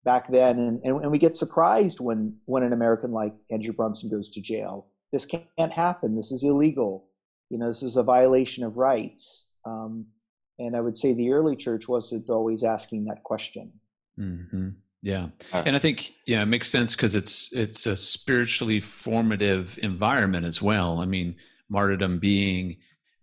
back 0.06 0.30
then, 0.30 0.60
and, 0.60 0.82
and, 0.84 1.02
and 1.04 1.12
we 1.12 1.20
get 1.20 1.36
surprised 1.36 2.00
when 2.00 2.38
when 2.46 2.64
an 2.64 2.74
American 2.74 3.12
like 3.12 3.34
Andrew 3.52 3.74
Brunson 3.74 4.10
goes 4.10 4.32
to 4.32 4.42
jail. 4.42 4.88
This 5.13 5.25
can't 5.25 5.72
happen. 5.72 6.15
This 6.15 6.32
is 6.32 6.43
illegal. 6.43 7.05
You 7.50 7.60
know, 7.60 7.67
this 7.67 7.84
is 7.84 7.98
a 7.98 8.03
violation 8.03 8.63
of 8.63 8.77
rights. 8.77 9.46
Um, 9.63 10.08
and 10.58 10.75
I 10.75 10.82
would 10.82 10.96
say 10.96 11.13
the 11.13 11.32
early 11.32 11.55
church 11.55 11.88
wasn't 11.88 12.29
always 12.32 12.63
asking 12.63 13.05
that 13.05 13.24
question. 13.24 13.72
Mm-hmm. 14.20 14.70
Yeah, 15.03 15.27
and 15.51 15.75
I 15.75 15.79
think 15.79 16.13
yeah, 16.25 16.41
it 16.41 16.46
makes 16.46 16.72
sense 16.72 16.96
because 16.96 17.13
it's 17.13 17.53
it's 17.53 17.86
a 17.88 17.96
spiritually 17.96 18.79
formative 18.79 19.77
environment 19.84 20.46
as 20.46 20.62
well. 20.62 21.01
I 21.01 21.05
mean, 21.05 21.36
martyrdom 21.70 22.20
being, 22.20 22.77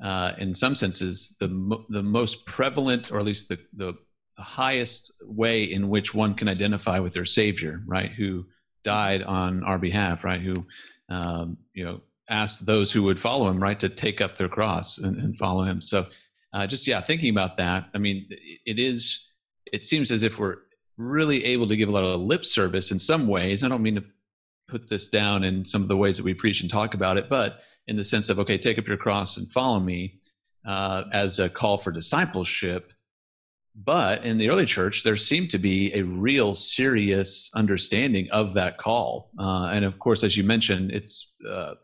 uh, 0.04 0.32
in 0.36 0.52
some 0.52 0.74
senses, 0.74 1.36
the 1.40 1.48
the 1.88 2.02
most 2.02 2.44
prevalent, 2.44 3.10
or 3.10 3.18
at 3.18 3.24
least 3.24 3.48
the 3.48 3.58
the 3.72 3.94
highest 4.36 5.10
way 5.22 5.64
in 5.64 5.88
which 5.88 6.12
one 6.12 6.34
can 6.34 6.48
identify 6.48 6.98
with 6.98 7.14
their 7.14 7.24
Savior, 7.24 7.80
right? 7.86 8.10
Who 8.10 8.44
died 8.82 9.22
on 9.22 9.62
our 9.64 9.78
behalf, 9.78 10.24
right? 10.24 10.40
Who, 10.40 10.64
um, 11.08 11.58
you 11.74 11.84
know, 11.84 12.00
asked 12.28 12.66
those 12.66 12.92
who 12.92 13.02
would 13.02 13.18
follow 13.18 13.48
him, 13.48 13.62
right, 13.62 13.78
to 13.80 13.88
take 13.88 14.20
up 14.20 14.36
their 14.36 14.48
cross 14.48 14.98
and, 14.98 15.16
and 15.16 15.36
follow 15.36 15.64
him. 15.64 15.80
So, 15.80 16.06
uh, 16.52 16.66
just 16.66 16.86
yeah, 16.86 17.00
thinking 17.00 17.30
about 17.30 17.56
that. 17.56 17.88
I 17.94 17.98
mean, 17.98 18.26
it 18.66 18.78
is. 18.78 19.26
It 19.72 19.82
seems 19.82 20.10
as 20.10 20.22
if 20.22 20.38
we're 20.38 20.56
really 20.96 21.44
able 21.44 21.68
to 21.68 21.76
give 21.76 21.88
a 21.88 21.92
lot 21.92 22.04
of 22.04 22.20
lip 22.20 22.44
service 22.44 22.90
in 22.90 22.98
some 22.98 23.26
ways. 23.26 23.62
I 23.62 23.68
don't 23.68 23.82
mean 23.82 23.94
to 23.96 24.04
put 24.68 24.88
this 24.88 25.08
down 25.08 25.44
in 25.44 25.64
some 25.64 25.82
of 25.82 25.88
the 25.88 25.96
ways 25.96 26.16
that 26.16 26.24
we 26.24 26.34
preach 26.34 26.60
and 26.60 26.70
talk 26.70 26.94
about 26.94 27.16
it, 27.16 27.28
but 27.28 27.60
in 27.86 27.96
the 27.96 28.04
sense 28.04 28.28
of 28.28 28.38
okay, 28.38 28.58
take 28.58 28.78
up 28.78 28.86
your 28.86 28.96
cross 28.96 29.36
and 29.36 29.50
follow 29.50 29.80
me 29.80 30.18
uh, 30.66 31.04
as 31.12 31.38
a 31.38 31.48
call 31.48 31.78
for 31.78 31.90
discipleship. 31.90 32.92
But 33.74 34.24
in 34.24 34.36
the 34.38 34.48
early 34.48 34.66
church, 34.66 35.04
there 35.04 35.16
seemed 35.16 35.50
to 35.50 35.58
be 35.58 35.94
a 35.94 36.02
real 36.02 36.54
serious 36.54 37.50
understanding 37.54 38.30
of 38.30 38.52
that 38.54 38.78
call. 38.78 39.30
Uh, 39.38 39.70
and 39.72 39.84
of 39.84 39.98
course, 39.98 40.22
as 40.22 40.36
you 40.36 40.44
mentioned, 40.44 40.90
it's 40.90 41.34
uh, 41.48 41.74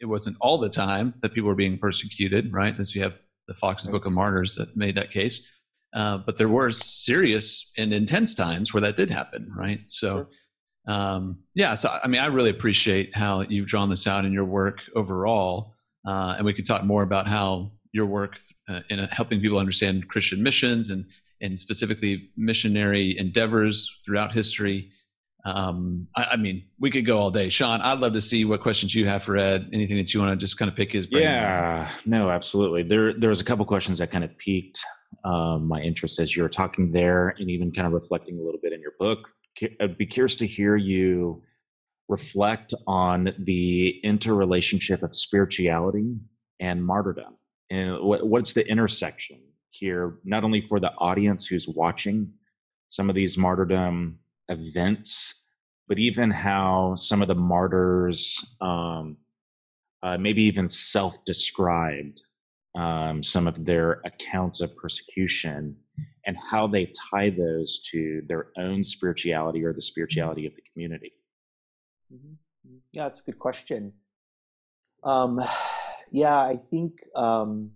it 0.00 0.06
wasn't 0.06 0.36
all 0.40 0.58
the 0.58 0.68
time 0.68 1.14
that 1.20 1.34
people 1.34 1.48
were 1.48 1.54
being 1.54 1.78
persecuted, 1.78 2.52
right? 2.52 2.78
As 2.78 2.94
you 2.94 3.02
have 3.02 3.14
the 3.48 3.54
Fox's 3.54 3.88
Book 3.88 4.06
of 4.06 4.12
Martyrs 4.12 4.54
that 4.56 4.76
made 4.76 4.96
that 4.96 5.10
case. 5.10 5.62
Uh, 5.94 6.18
but 6.18 6.36
there 6.36 6.48
were 6.48 6.70
serious 6.70 7.70
and 7.78 7.92
intense 7.92 8.34
times 8.34 8.74
where 8.74 8.80
that 8.80 8.96
did 8.96 9.10
happen, 9.10 9.50
right? 9.56 9.80
So, 9.88 10.26
um, 10.86 11.38
yeah. 11.54 11.74
So, 11.74 11.98
I 12.02 12.08
mean, 12.08 12.20
I 12.20 12.26
really 12.26 12.50
appreciate 12.50 13.14
how 13.14 13.42
you've 13.42 13.66
drawn 13.66 13.88
this 13.88 14.06
out 14.06 14.24
in 14.24 14.32
your 14.32 14.44
work 14.44 14.80
overall, 14.94 15.74
uh, 16.06 16.34
and 16.36 16.44
we 16.44 16.52
could 16.52 16.66
talk 16.66 16.84
more 16.84 17.02
about 17.02 17.26
how 17.26 17.72
your 17.92 18.06
work 18.06 18.38
uh, 18.68 18.80
in 18.90 18.98
helping 19.10 19.40
people 19.40 19.58
understand 19.58 20.08
Christian 20.08 20.42
missions 20.42 20.90
and 20.90 21.06
and 21.40 21.58
specifically 21.58 22.30
missionary 22.36 23.18
endeavors 23.18 24.00
throughout 24.04 24.32
history. 24.32 24.90
Um, 25.44 26.08
I, 26.16 26.24
I, 26.32 26.36
mean, 26.36 26.64
we 26.80 26.90
could 26.90 27.06
go 27.06 27.18
all 27.18 27.30
day. 27.30 27.48
Shawn, 27.48 27.80
I'd 27.80 28.00
love 28.00 28.12
to 28.14 28.20
see 28.20 28.44
what 28.44 28.60
questions 28.60 28.94
you 28.94 29.06
have 29.06 29.22
for 29.22 29.36
Ed. 29.36 29.68
Anything 29.72 29.96
that 29.96 30.12
you 30.12 30.20
want 30.20 30.32
to 30.32 30.36
just 30.36 30.58
kind 30.58 30.68
of 30.68 30.76
pick 30.76 30.92
his 30.92 31.06
brain. 31.06 31.22
Yeah, 31.22 31.88
no, 32.04 32.30
absolutely. 32.30 32.82
There, 32.82 33.12
there 33.12 33.28
was 33.28 33.40
a 33.40 33.44
couple 33.44 33.64
questions 33.64 33.98
that 33.98 34.10
kind 34.10 34.24
of 34.24 34.36
piqued 34.38 34.80
um, 35.24 35.68
my 35.68 35.80
interest 35.80 36.18
as 36.18 36.36
you 36.36 36.42
were 36.42 36.48
talking 36.48 36.90
there, 36.90 37.34
and 37.38 37.48
even 37.48 37.70
kind 37.70 37.86
of 37.86 37.92
reflecting 37.92 38.38
a 38.38 38.42
little 38.42 38.60
bit 38.60 38.72
in 38.72 38.80
your 38.80 38.92
book. 38.98 39.28
I'd 39.80 39.96
be 39.96 40.06
curious 40.06 40.36
to 40.36 40.46
hear 40.46 40.76
you 40.76 41.42
reflect 42.08 42.74
on 42.86 43.32
the 43.38 44.00
interrelationship 44.04 45.02
of 45.02 45.14
spirituality 45.14 46.14
and 46.60 46.84
martyrdom 46.84 47.36
and 47.70 47.98
what, 48.00 48.26
what's 48.26 48.52
the 48.52 48.66
intersection 48.68 49.40
here 49.78 50.18
not 50.24 50.44
only 50.44 50.60
for 50.60 50.80
the 50.80 50.92
audience 50.98 51.46
who's 51.46 51.68
watching 51.68 52.32
some 52.88 53.08
of 53.08 53.14
these 53.14 53.36
martyrdom 53.36 54.18
events 54.48 55.42
but 55.88 55.98
even 55.98 56.30
how 56.30 56.94
some 56.94 57.22
of 57.22 57.28
the 57.28 57.34
martyrs 57.34 58.54
um, 58.60 59.16
uh, 60.02 60.16
maybe 60.18 60.42
even 60.42 60.68
self-described 60.68 62.22
um, 62.76 63.22
some 63.22 63.46
of 63.46 63.64
their 63.64 64.00
accounts 64.04 64.60
of 64.60 64.76
persecution 64.76 65.76
and 66.26 66.36
how 66.50 66.66
they 66.66 66.92
tie 67.10 67.30
those 67.30 67.80
to 67.90 68.22
their 68.26 68.48
own 68.58 68.84
spirituality 68.84 69.64
or 69.64 69.72
the 69.72 69.80
spirituality 69.80 70.46
of 70.46 70.54
the 70.54 70.62
community. 70.72 71.12
Mm-hmm. 72.12 72.76
yeah 72.92 73.04
that's 73.04 73.20
a 73.20 73.24
good 73.24 73.38
question. 73.38 73.92
Um, 75.02 75.42
yeah, 76.10 76.38
I 76.38 76.56
think, 76.56 77.00
um, 77.14 77.70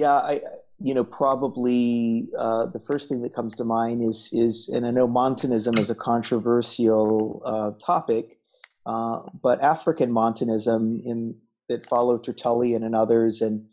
yeah, 0.00 0.14
I, 0.14 0.40
you 0.80 0.94
know, 0.94 1.04
probably 1.04 2.28
uh, 2.38 2.66
the 2.66 2.80
first 2.80 3.10
thing 3.10 3.20
that 3.20 3.34
comes 3.34 3.54
to 3.56 3.64
mind 3.64 4.02
is 4.02 4.30
is, 4.32 4.70
and 4.70 4.86
I 4.86 4.90
know 4.90 5.06
Montanism 5.06 5.76
is 5.76 5.90
a 5.90 5.94
controversial 5.94 7.42
uh, 7.44 7.72
topic, 7.84 8.38
uh, 8.86 9.20
but 9.42 9.60
African 9.60 10.10
Montanism 10.10 11.02
in 11.04 11.36
that 11.68 11.86
followed 11.86 12.24
Tertullian 12.24 12.82
and 12.82 12.94
others, 12.96 13.42
and 13.42 13.66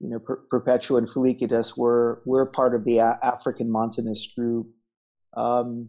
you 0.00 0.10
know, 0.10 0.18
per- 0.18 0.42
Perpetua 0.50 0.98
and 0.98 1.08
Felicitas 1.08 1.78
were 1.78 2.20
were 2.26 2.44
part 2.44 2.74
of 2.74 2.84
the 2.84 2.98
a- 2.98 3.18
African 3.22 3.70
Montanist 3.70 4.36
group, 4.36 4.68
um, 5.34 5.88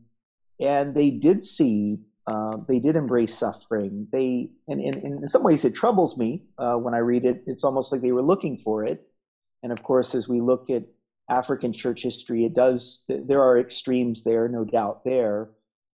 and 0.57 0.95
they 0.95 1.09
did 1.09 1.43
see 1.43 1.99
uh, 2.27 2.57
they 2.65 2.79
did 2.79 2.95
embrace 2.95 3.37
suffering. 3.37 4.07
They, 4.13 4.51
and, 4.69 4.79
and, 4.79 4.95
and, 4.95 5.23
in 5.23 5.27
some 5.27 5.43
ways, 5.43 5.65
it 5.65 5.75
troubles 5.75 6.17
me 6.17 6.43
uh, 6.57 6.75
when 6.75 6.93
I 6.93 6.99
read 6.99 7.25
it. 7.25 7.43
It's 7.45 7.65
almost 7.65 7.91
like 7.91 8.01
they 8.01 8.13
were 8.13 8.21
looking 8.21 8.57
for 8.59 8.85
it. 8.85 9.10
And 9.63 9.71
of 9.71 9.83
course, 9.83 10.15
as 10.15 10.27
we 10.27 10.41
look 10.41 10.69
at 10.69 10.83
African 11.29 11.71
church 11.73 12.03
history, 12.03 12.45
it 12.45 12.53
does. 12.53 13.03
There 13.07 13.41
are 13.41 13.59
extremes 13.59 14.23
there, 14.23 14.47
no 14.47 14.65
doubt 14.65 15.03
there, 15.05 15.49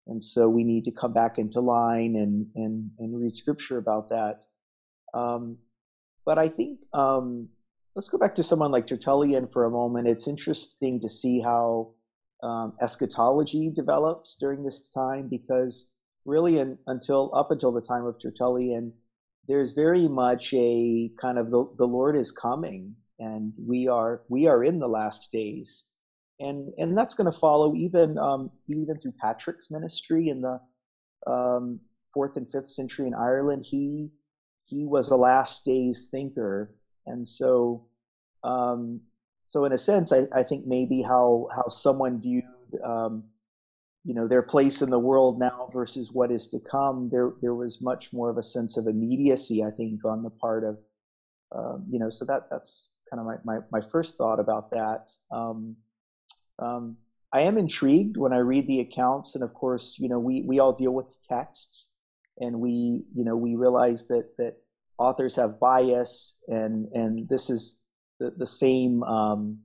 and 0.07 0.23
so 0.23 0.49
we 0.49 0.63
need 0.63 0.85
to 0.85 0.91
come 0.91 1.13
back 1.13 1.37
into 1.37 1.59
line 1.59 2.15
and 2.15 2.47
and 2.55 2.91
and 2.99 3.21
read 3.21 3.35
scripture 3.35 3.77
about 3.77 4.09
that. 4.09 4.45
Um, 5.13 5.57
but 6.25 6.37
I 6.37 6.49
think 6.49 6.79
um, 6.93 7.49
let's 7.95 8.09
go 8.09 8.17
back 8.17 8.35
to 8.35 8.43
someone 8.43 8.71
like 8.71 8.87
Tertullian 8.87 9.47
for 9.47 9.65
a 9.65 9.71
moment. 9.71 10.07
It's 10.07 10.27
interesting 10.27 10.99
to 11.01 11.09
see 11.09 11.41
how 11.41 11.93
um, 12.43 12.73
eschatology 12.81 13.71
develops 13.75 14.35
during 14.35 14.63
this 14.63 14.89
time 14.89 15.27
because 15.29 15.89
really 16.25 16.59
in, 16.59 16.77
until 16.87 17.31
up 17.33 17.51
until 17.51 17.71
the 17.71 17.81
time 17.81 18.05
of 18.05 18.19
Tertullian, 18.21 18.93
there's 19.47 19.73
very 19.73 20.07
much 20.07 20.53
a 20.53 21.09
kind 21.19 21.37
of 21.37 21.49
the, 21.49 21.73
the 21.77 21.87
Lord 21.87 22.15
is 22.15 22.31
coming 22.31 22.95
and 23.19 23.53
we 23.57 23.87
are 23.87 24.21
we 24.29 24.47
are 24.47 24.63
in 24.63 24.79
the 24.79 24.87
last 24.87 25.31
days. 25.31 25.85
And 26.39 26.71
and 26.77 26.97
that's 26.97 27.15
going 27.15 27.31
to 27.31 27.37
follow 27.37 27.73
even 27.75 28.17
um, 28.17 28.51
even 28.67 28.99
through 28.99 29.13
Patrick's 29.19 29.71
ministry 29.71 30.29
in 30.29 30.41
the 30.41 30.59
um, 31.25 31.79
fourth 32.13 32.37
and 32.37 32.49
fifth 32.49 32.67
century 32.67 33.07
in 33.07 33.13
Ireland. 33.13 33.65
He 33.67 34.09
he 34.65 34.85
was 34.85 35.09
a 35.09 35.15
last 35.15 35.65
days 35.65 36.09
thinker, 36.11 36.75
and 37.07 37.27
so 37.27 37.87
um, 38.43 39.01
so 39.45 39.65
in 39.65 39.71
a 39.71 39.77
sense, 39.77 40.11
I, 40.11 40.21
I 40.35 40.43
think 40.43 40.67
maybe 40.67 41.01
how 41.01 41.47
how 41.55 41.69
someone 41.69 42.21
viewed 42.21 42.43
um, 42.83 43.23
you 44.07 44.13
know 44.13 44.27
their 44.27 44.41
place 44.41 44.81
in 44.81 44.89
the 44.89 44.97
world 44.99 45.37
now 45.37 45.69
versus 45.73 46.11
what 46.13 46.31
is 46.31 46.47
to 46.47 46.59
come 46.59 47.09
there 47.11 47.33
there 47.41 47.53
was 47.53 47.81
much 47.81 48.13
more 48.13 48.29
of 48.29 48.37
a 48.37 48.43
sense 48.43 48.77
of 48.77 48.87
immediacy 48.87 49.63
i 49.65 49.69
think 49.69 50.03
on 50.05 50.23
the 50.23 50.29
part 50.29 50.63
of 50.63 50.77
um, 51.53 51.85
you 51.89 51.99
know 51.99 52.09
so 52.09 52.23
that 52.23 52.43
that's 52.49 52.91
kind 53.09 53.19
of 53.19 53.25
my, 53.25 53.35
my, 53.43 53.63
my 53.71 53.81
first 53.81 54.17
thought 54.17 54.39
about 54.39 54.69
that 54.71 55.09
um, 55.31 55.75
um, 56.59 56.97
i 57.33 57.41
am 57.41 57.57
intrigued 57.57 58.17
when 58.17 58.33
i 58.33 58.37
read 58.37 58.67
the 58.67 58.79
accounts 58.79 59.35
and 59.35 59.43
of 59.43 59.53
course 59.53 59.97
you 59.99 60.09
know 60.09 60.19
we 60.19 60.41
we 60.43 60.59
all 60.59 60.73
deal 60.73 60.91
with 60.91 61.17
texts 61.27 61.89
and 62.39 62.59
we 62.59 63.03
you 63.15 63.23
know 63.23 63.35
we 63.35 63.55
realize 63.55 64.07
that 64.07 64.35
that 64.37 64.57
authors 64.97 65.35
have 65.35 65.59
bias 65.59 66.37
and 66.47 66.87
and 66.93 67.27
this 67.29 67.49
is 67.49 67.79
the, 68.19 68.31
the 68.31 68.47
same 68.47 69.03
um, 69.03 69.59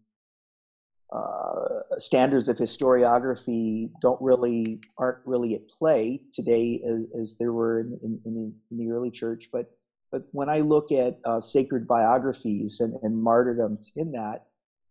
uh, 1.13 1.79
standards 1.99 2.49
of 2.49 2.57
historiography 2.57 3.91
don't 4.01 4.21
really 4.23 4.81
aren't 4.97 5.19
really 5.27 5.55
at 5.55 5.69
play 5.69 6.23
today 6.33 6.83
as, 6.89 7.07
as 7.21 7.37
there 7.39 7.53
were 7.53 7.81
in, 7.81 7.99
in, 8.03 8.21
in, 8.25 8.35
the, 8.35 8.53
in, 8.71 8.79
the, 8.79 8.91
early 8.91 9.11
church. 9.11 9.51
But 9.53 9.71
but 10.13 10.23
when 10.31 10.49
I 10.49 10.59
look 10.59 10.93
at 10.93 11.19
uh, 11.25 11.41
sacred 11.41 11.89
biographies 11.89 12.81
and, 12.81 12.95
and 13.03 13.17
martyrdoms 13.17 13.93
in 13.97 14.13
that, 14.13 14.45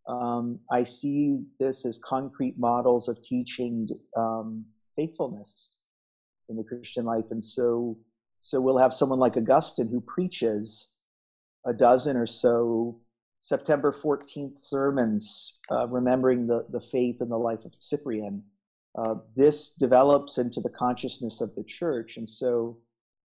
um, 0.08 0.60
I 0.72 0.84
see 0.84 1.40
this 1.60 1.86
as 1.86 2.00
concrete 2.00 2.56
models 2.58 3.08
of 3.08 3.22
teaching 3.22 3.88
um, 4.18 4.66
faithfulness 4.96 5.78
in 6.50 6.58
the 6.58 6.64
Christian 6.64 7.06
life. 7.06 7.26
And 7.30 7.44
so 7.44 7.98
so 8.42 8.60
we'll 8.60 8.80
have 8.80 8.94
someone 8.94 9.20
like 9.20 9.38
Augustine 9.38 9.88
who 9.88 10.02
preaches 10.02 10.90
a 11.66 11.74
dozen 11.74 12.18
or 12.18 12.26
so 12.26 13.00
September 13.40 13.92
14th 13.92 14.58
sermons, 14.58 15.60
uh, 15.72 15.88
remembering 15.88 16.48
the, 16.48 16.66
the 16.72 16.82
faith 16.82 17.22
and 17.22 17.32
the 17.32 17.38
life 17.38 17.66
of 17.66 17.74
Cyprian. 17.80 18.44
Uh, 18.98 19.16
this 19.36 19.72
develops 19.72 20.38
into 20.38 20.60
the 20.60 20.70
consciousness 20.70 21.40
of 21.40 21.54
the 21.56 21.64
church. 21.64 22.18
And 22.18 22.28
so, 22.28 22.78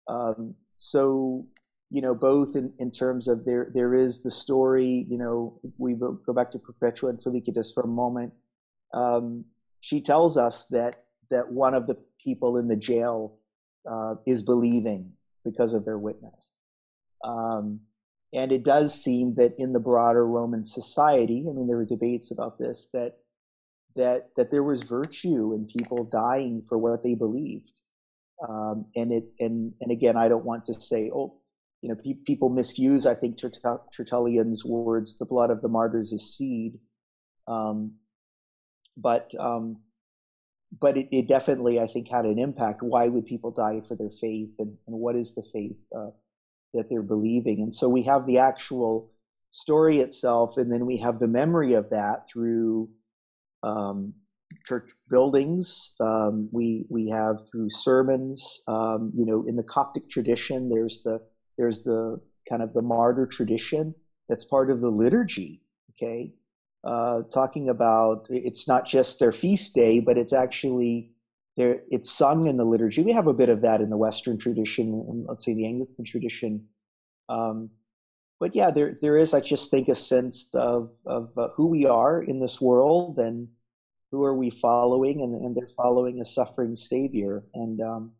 um, 0.06 0.54
so 0.76 1.46
you 1.96 2.02
know, 2.02 2.14
both 2.14 2.56
in, 2.56 2.74
in 2.78 2.90
terms 2.90 3.26
of 3.26 3.46
there, 3.46 3.70
there 3.72 3.94
is 3.94 4.22
the 4.22 4.30
story, 4.30 5.06
you 5.08 5.16
know, 5.16 5.58
we 5.78 5.94
go 5.94 6.34
back 6.34 6.52
to 6.52 6.58
Perpetua 6.58 7.08
and 7.08 7.18
Felicitas 7.18 7.72
for 7.72 7.84
a 7.84 7.88
moment. 7.88 8.34
Um, 8.92 9.46
she 9.80 10.02
tells 10.02 10.36
us 10.36 10.66
that, 10.66 11.04
that 11.30 11.50
one 11.50 11.72
of 11.72 11.86
the 11.86 11.96
people 12.22 12.58
in 12.58 12.68
the 12.68 12.76
jail 12.76 13.38
uh, 13.90 14.16
is 14.26 14.42
believing 14.42 15.10
because 15.42 15.72
of 15.72 15.86
their 15.86 15.96
witness. 15.96 16.48
Um, 17.24 17.80
and 18.34 18.52
it 18.52 18.62
does 18.62 19.02
seem 19.02 19.34
that 19.36 19.54
in 19.56 19.72
the 19.72 19.80
broader 19.80 20.26
Roman 20.26 20.66
society, 20.66 21.46
I 21.48 21.52
mean, 21.54 21.66
there 21.66 21.78
were 21.78 21.86
debates 21.86 22.30
about 22.30 22.58
this, 22.58 22.90
that 22.92 23.16
that 23.94 24.28
that 24.36 24.50
there 24.50 24.62
was 24.62 24.82
virtue 24.82 25.54
in 25.54 25.64
people 25.66 26.04
dying 26.04 26.62
for 26.68 26.76
what 26.76 27.02
they 27.02 27.14
believed. 27.14 27.80
Um, 28.46 28.84
and 28.94 29.12
it 29.12 29.24
and 29.40 29.72
and 29.80 29.90
again, 29.90 30.18
I 30.18 30.28
don't 30.28 30.44
want 30.44 30.66
to 30.66 30.78
say, 30.78 31.10
oh, 31.10 31.40
you 31.82 31.88
know, 31.88 31.96
pe- 32.02 32.20
people 32.26 32.48
misuse. 32.48 33.06
I 33.06 33.14
think 33.14 33.38
Tertullian's 33.92 34.64
words, 34.64 35.18
"The 35.18 35.26
blood 35.26 35.50
of 35.50 35.62
the 35.62 35.68
martyrs 35.68 36.12
is 36.12 36.36
seed." 36.36 36.78
Um, 37.46 37.94
but 38.96 39.32
um, 39.38 39.78
but 40.80 40.96
it, 40.96 41.08
it, 41.12 41.28
definitely, 41.28 41.80
I 41.80 41.86
think, 41.86 42.08
had 42.08 42.24
an 42.24 42.38
impact. 42.38 42.82
Why 42.82 43.08
would 43.08 43.26
people 43.26 43.50
die 43.50 43.82
for 43.86 43.96
their 43.96 44.10
faith, 44.10 44.50
and, 44.58 44.76
and 44.86 44.96
what 44.96 45.16
is 45.16 45.34
the 45.34 45.44
faith 45.52 45.76
uh, 45.96 46.10
that 46.74 46.88
they're 46.90 47.02
believing? 47.02 47.60
And 47.60 47.74
so 47.74 47.88
we 47.88 48.02
have 48.04 48.26
the 48.26 48.38
actual 48.38 49.10
story 49.50 50.00
itself, 50.00 50.54
and 50.56 50.72
then 50.72 50.86
we 50.86 50.98
have 50.98 51.18
the 51.18 51.28
memory 51.28 51.74
of 51.74 51.90
that 51.90 52.26
through 52.32 52.90
um, 53.62 54.14
church 54.64 54.90
buildings. 55.08 55.94
Um, 56.00 56.48
we 56.52 56.84
we 56.88 57.08
have 57.10 57.36
through 57.50 57.68
sermons. 57.70 58.62
Um, 58.66 59.12
you 59.16 59.26
know, 59.26 59.44
in 59.46 59.56
the 59.56 59.62
Coptic 59.62 60.10
tradition, 60.10 60.68
there's 60.68 61.02
the 61.04 61.20
there's 61.56 61.82
the 61.82 62.20
kind 62.48 62.62
of 62.62 62.72
the 62.72 62.82
martyr 62.82 63.26
tradition 63.26 63.94
that's 64.28 64.44
part 64.44 64.70
of 64.70 64.80
the 64.80 64.88
liturgy. 64.88 65.62
Okay, 65.92 66.32
uh, 66.84 67.22
talking 67.32 67.68
about 67.68 68.26
it's 68.30 68.68
not 68.68 68.86
just 68.86 69.18
their 69.18 69.32
feast 69.32 69.74
day, 69.74 70.00
but 70.00 70.18
it's 70.18 70.32
actually 70.32 71.10
there. 71.56 71.78
It's 71.88 72.10
sung 72.10 72.46
in 72.46 72.56
the 72.56 72.64
liturgy. 72.64 73.02
We 73.02 73.12
have 73.12 73.26
a 73.26 73.34
bit 73.34 73.48
of 73.48 73.62
that 73.62 73.80
in 73.80 73.90
the 73.90 73.96
Western 73.96 74.38
tradition, 74.38 75.04
and 75.08 75.26
let's 75.28 75.44
say 75.44 75.54
the 75.54 75.66
Anglican 75.66 76.04
tradition. 76.04 76.66
Um, 77.28 77.70
but 78.38 78.54
yeah, 78.54 78.70
there 78.70 78.98
there 79.00 79.16
is. 79.16 79.34
I 79.34 79.40
just 79.40 79.70
think 79.70 79.88
a 79.88 79.94
sense 79.94 80.48
of 80.54 80.90
of 81.06 81.30
uh, 81.36 81.48
who 81.56 81.66
we 81.66 81.86
are 81.86 82.22
in 82.22 82.40
this 82.40 82.60
world 82.60 83.18
and 83.18 83.48
who 84.12 84.22
are 84.24 84.34
we 84.34 84.50
following, 84.50 85.22
and, 85.22 85.34
and 85.34 85.56
they're 85.56 85.70
following 85.76 86.20
a 86.20 86.24
suffering 86.24 86.76
Savior, 86.76 87.44
and 87.54 87.80
um, 87.80 88.12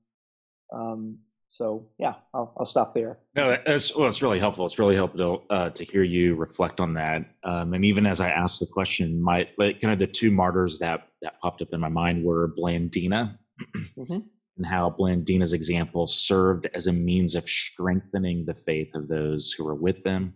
um, 0.73 1.19
so 1.49 1.87
yeah, 1.99 2.15
I'll, 2.35 2.53
I'll 2.59 2.67
stop 2.67 2.95
there. 2.95 3.19
No, 3.35 3.57
that's 3.67 3.97
well, 3.97 4.09
it's 4.09 4.23
really 4.23 4.41
helpful. 4.41 4.67
It's 4.67 4.79
really 4.79 4.97
helpful 4.97 5.45
uh, 5.51 5.71
to 5.71 5.85
hear 5.85 6.03
you 6.03 6.35
reflect 6.35 6.81
on 6.81 6.95
that. 6.95 7.25
Um, 7.45 7.75
and 7.75 7.85
even 7.85 8.07
as 8.07 8.21
I 8.21 8.31
asked 8.31 8.61
the 8.61 8.67
question, 8.67 9.23
my 9.23 9.49
like, 9.57 9.81
kind 9.81 9.93
of 9.93 9.99
the 9.99 10.07
two 10.07 10.31
martyrs 10.31 10.79
that 10.81 11.09
that 11.23 11.41
popped 11.41 11.63
up 11.63 11.73
in 11.73 11.81
my 11.81 11.89
mind 11.89 12.25
were 12.25 12.53
Blandina, 12.59 13.39
mm-hmm. 13.77 14.19
and 14.57 14.67
how 14.67 14.95
Blandina's 14.99 15.53
example 15.53 16.07
served 16.07 16.69
as 16.75 16.89
a 16.89 16.93
means 16.93 17.35
of 17.35 17.49
strengthening 17.49 18.45
the 18.45 18.55
faith 18.55 18.95
of 18.95 19.09
those 19.09 19.53
who 19.53 19.65
were 19.65 19.75
with 19.75 20.03
them. 20.03 20.35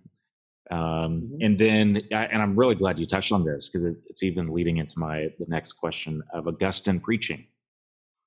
Um, 0.71 0.79
mm-hmm. 0.79 1.37
And 1.40 1.59
then, 1.59 2.02
and 2.12 2.40
I'm 2.40 2.57
really 2.57 2.76
glad 2.76 2.99
you 3.00 3.05
touched 3.07 3.33
on 3.33 3.45
this 3.45 3.69
because 3.69 3.83
it, 3.83 3.97
it's 4.09 4.23
even 4.23 4.52
leading 4.52 4.76
into 4.76 4.99
my 4.99 5.29
the 5.40 5.47
next 5.49 5.73
question 5.73 6.23
of 6.33 6.47
Augustine 6.47 7.00
preaching 7.00 7.47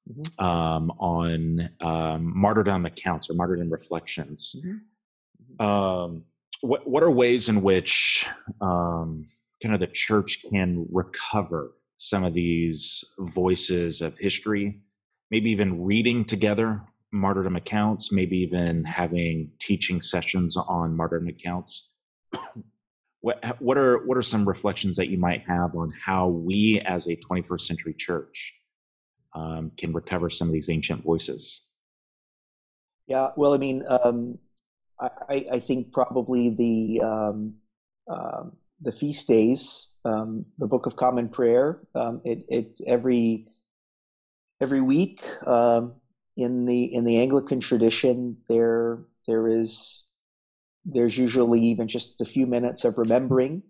mm-hmm. 0.09 0.45
um, 0.45 0.91
on 0.99 1.69
um, 1.81 2.31
martyrdom 2.35 2.85
accounts 2.85 3.29
or 3.29 3.33
martyrdom 3.35 3.69
reflections. 3.69 4.55
Mm-hmm. 4.57 4.71
mm-hmm. 4.71 5.65
Um, 5.65 6.23
what 6.61 6.87
what 6.87 7.03
are 7.03 7.11
ways 7.11 7.49
in 7.49 7.61
which 7.61 8.25
um, 8.61 9.25
kind 9.61 9.75
of 9.75 9.81
the 9.81 9.87
church 9.87 10.45
can 10.49 10.87
recover 10.89 11.73
some 11.97 12.23
of 12.23 12.33
these 12.33 13.03
voices 13.19 14.01
of 14.01 14.17
history? 14.17 14.79
Maybe 15.29 15.51
even 15.51 15.83
reading 15.83 16.23
together 16.23 16.81
martyrdom 17.11 17.55
accounts, 17.55 18.11
maybe 18.11 18.37
even 18.37 18.83
having 18.83 19.51
teaching 19.59 20.01
sessions 20.01 20.57
on 20.57 20.95
martyrdom 20.95 21.27
accounts. 21.27 21.89
what 23.21 23.61
what 23.61 23.77
are 23.77 24.05
what 24.05 24.17
are 24.17 24.21
some 24.21 24.47
reflections 24.47 24.97
that 24.97 25.09
you 25.09 25.17
might 25.17 25.41
have 25.47 25.75
on 25.75 25.91
how 25.91 26.27
we 26.27 26.81
as 26.85 27.07
a 27.07 27.15
21st 27.15 27.61
century 27.61 27.93
church 27.97 28.53
um, 29.35 29.71
can 29.77 29.93
recover 29.93 30.29
some 30.29 30.47
of 30.47 30.53
these 30.53 30.69
ancient 30.69 31.03
voices? 31.03 31.67
Yeah, 33.07 33.29
well, 33.35 33.53
I 33.53 33.57
mean, 33.57 33.83
um, 33.87 34.37
I, 34.99 35.45
I, 35.51 35.59
think 35.59 35.91
probably 35.91 36.49
the 36.49 37.01
um, 37.05 37.55
uh, 38.09 38.43
the 38.79 38.91
feast 38.91 39.27
days, 39.27 39.91
um, 40.05 40.45
the 40.57 40.67
Book 40.67 40.85
of 40.85 40.95
Common 40.95 41.27
Prayer, 41.27 41.81
um, 41.95 42.21
it, 42.23 42.45
it 42.47 42.79
every 42.87 43.47
every 44.61 44.79
week 44.79 45.23
in 46.37 46.65
the 46.65 46.93
in 46.93 47.03
the 47.03 47.17
Anglican 47.17 47.59
tradition, 47.59 48.37
there 48.47 48.99
there 49.27 49.47
is 49.47 50.05
there's 50.85 51.17
usually 51.17 51.61
even 51.61 51.87
just 51.87 52.21
a 52.21 52.25
few 52.25 52.47
minutes 52.47 52.85
of 52.85 52.97
remembering 52.97 53.63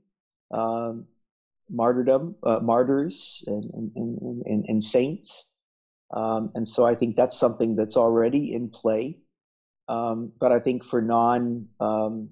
martyrdom, 1.69 2.35
uh, 2.43 2.59
martyrs, 2.59 3.43
and, 3.47 3.65
and, 3.95 4.43
and, 4.45 4.65
and 4.67 4.83
saints. 4.83 5.49
Um, 6.13 6.51
and 6.53 6.67
so 6.67 6.85
I 6.85 6.95
think 6.95 7.15
that's 7.15 7.37
something 7.37 7.75
that's 7.75 7.97
already 7.97 8.53
in 8.53 8.69
play. 8.69 9.17
Um, 9.87 10.31
but 10.39 10.51
I 10.51 10.59
think 10.59 10.83
for 10.83 11.01
non, 11.01 11.67
um, 11.79 12.29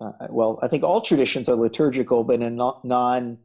uh, 0.00 0.12
well, 0.30 0.58
I 0.62 0.68
think 0.68 0.84
all 0.84 1.00
traditions 1.00 1.48
are 1.48 1.56
liturgical, 1.56 2.24
but 2.24 2.40
in 2.40 2.56
non 2.56 3.38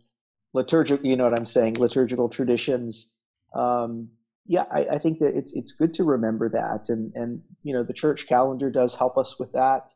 liturgical, 0.54 1.06
you 1.06 1.16
know 1.16 1.26
what 1.26 1.38
I'm 1.38 1.48
saying, 1.48 1.76
liturgical 1.76 2.30
traditions, 2.30 3.12
um, 3.56 4.10
yeah, 4.46 4.66
I, 4.72 4.96
I, 4.96 5.00
think 5.00 5.20
that 5.20 5.36
it's 5.36 5.54
it's 5.54 5.72
good 5.72 5.94
to 5.96 6.04
remember 6.04 6.50
that, 6.50 6.90
and 6.90 7.14
and 7.16 7.42
you 7.64 7.74
know 7.74 7.84
the 7.84 7.94
church 7.94 8.28
calendar 8.28 8.70
does 8.70 8.96
help 8.96 9.18
us 9.18 9.40
with 9.40 9.54
that. 9.54 9.94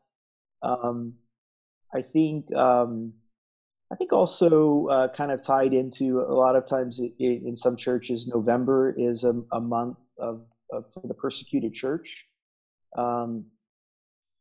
Um, 0.62 1.14
I 1.94 2.02
think 2.02 2.52
um, 2.54 3.12
I 3.90 3.96
think 3.96 4.12
also 4.12 4.86
uh, 4.86 5.08
kind 5.08 5.30
of 5.30 5.42
tied 5.42 5.72
into 5.72 6.20
a 6.20 6.34
lot 6.34 6.56
of 6.56 6.66
times 6.66 7.00
it, 7.00 7.12
in 7.18 7.56
some 7.56 7.76
churches, 7.76 8.26
November 8.26 8.94
is 8.98 9.24
a, 9.24 9.40
a 9.52 9.60
month 9.60 9.98
of, 10.18 10.42
of, 10.70 10.92
for 10.92 11.06
the 11.06 11.14
persecuted 11.14 11.72
church, 11.72 12.26
um, 12.96 13.46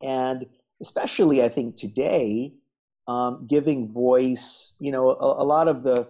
and 0.01 0.45
especially 0.81 1.43
I 1.43 1.49
think 1.49 1.77
today, 1.77 2.53
um, 3.07 3.47
giving 3.49 3.91
voice. 3.91 4.73
You 4.79 4.91
know, 4.91 5.11
a, 5.11 5.43
a, 5.43 5.45
lot 5.45 5.69
of 5.69 5.83
the, 5.83 6.09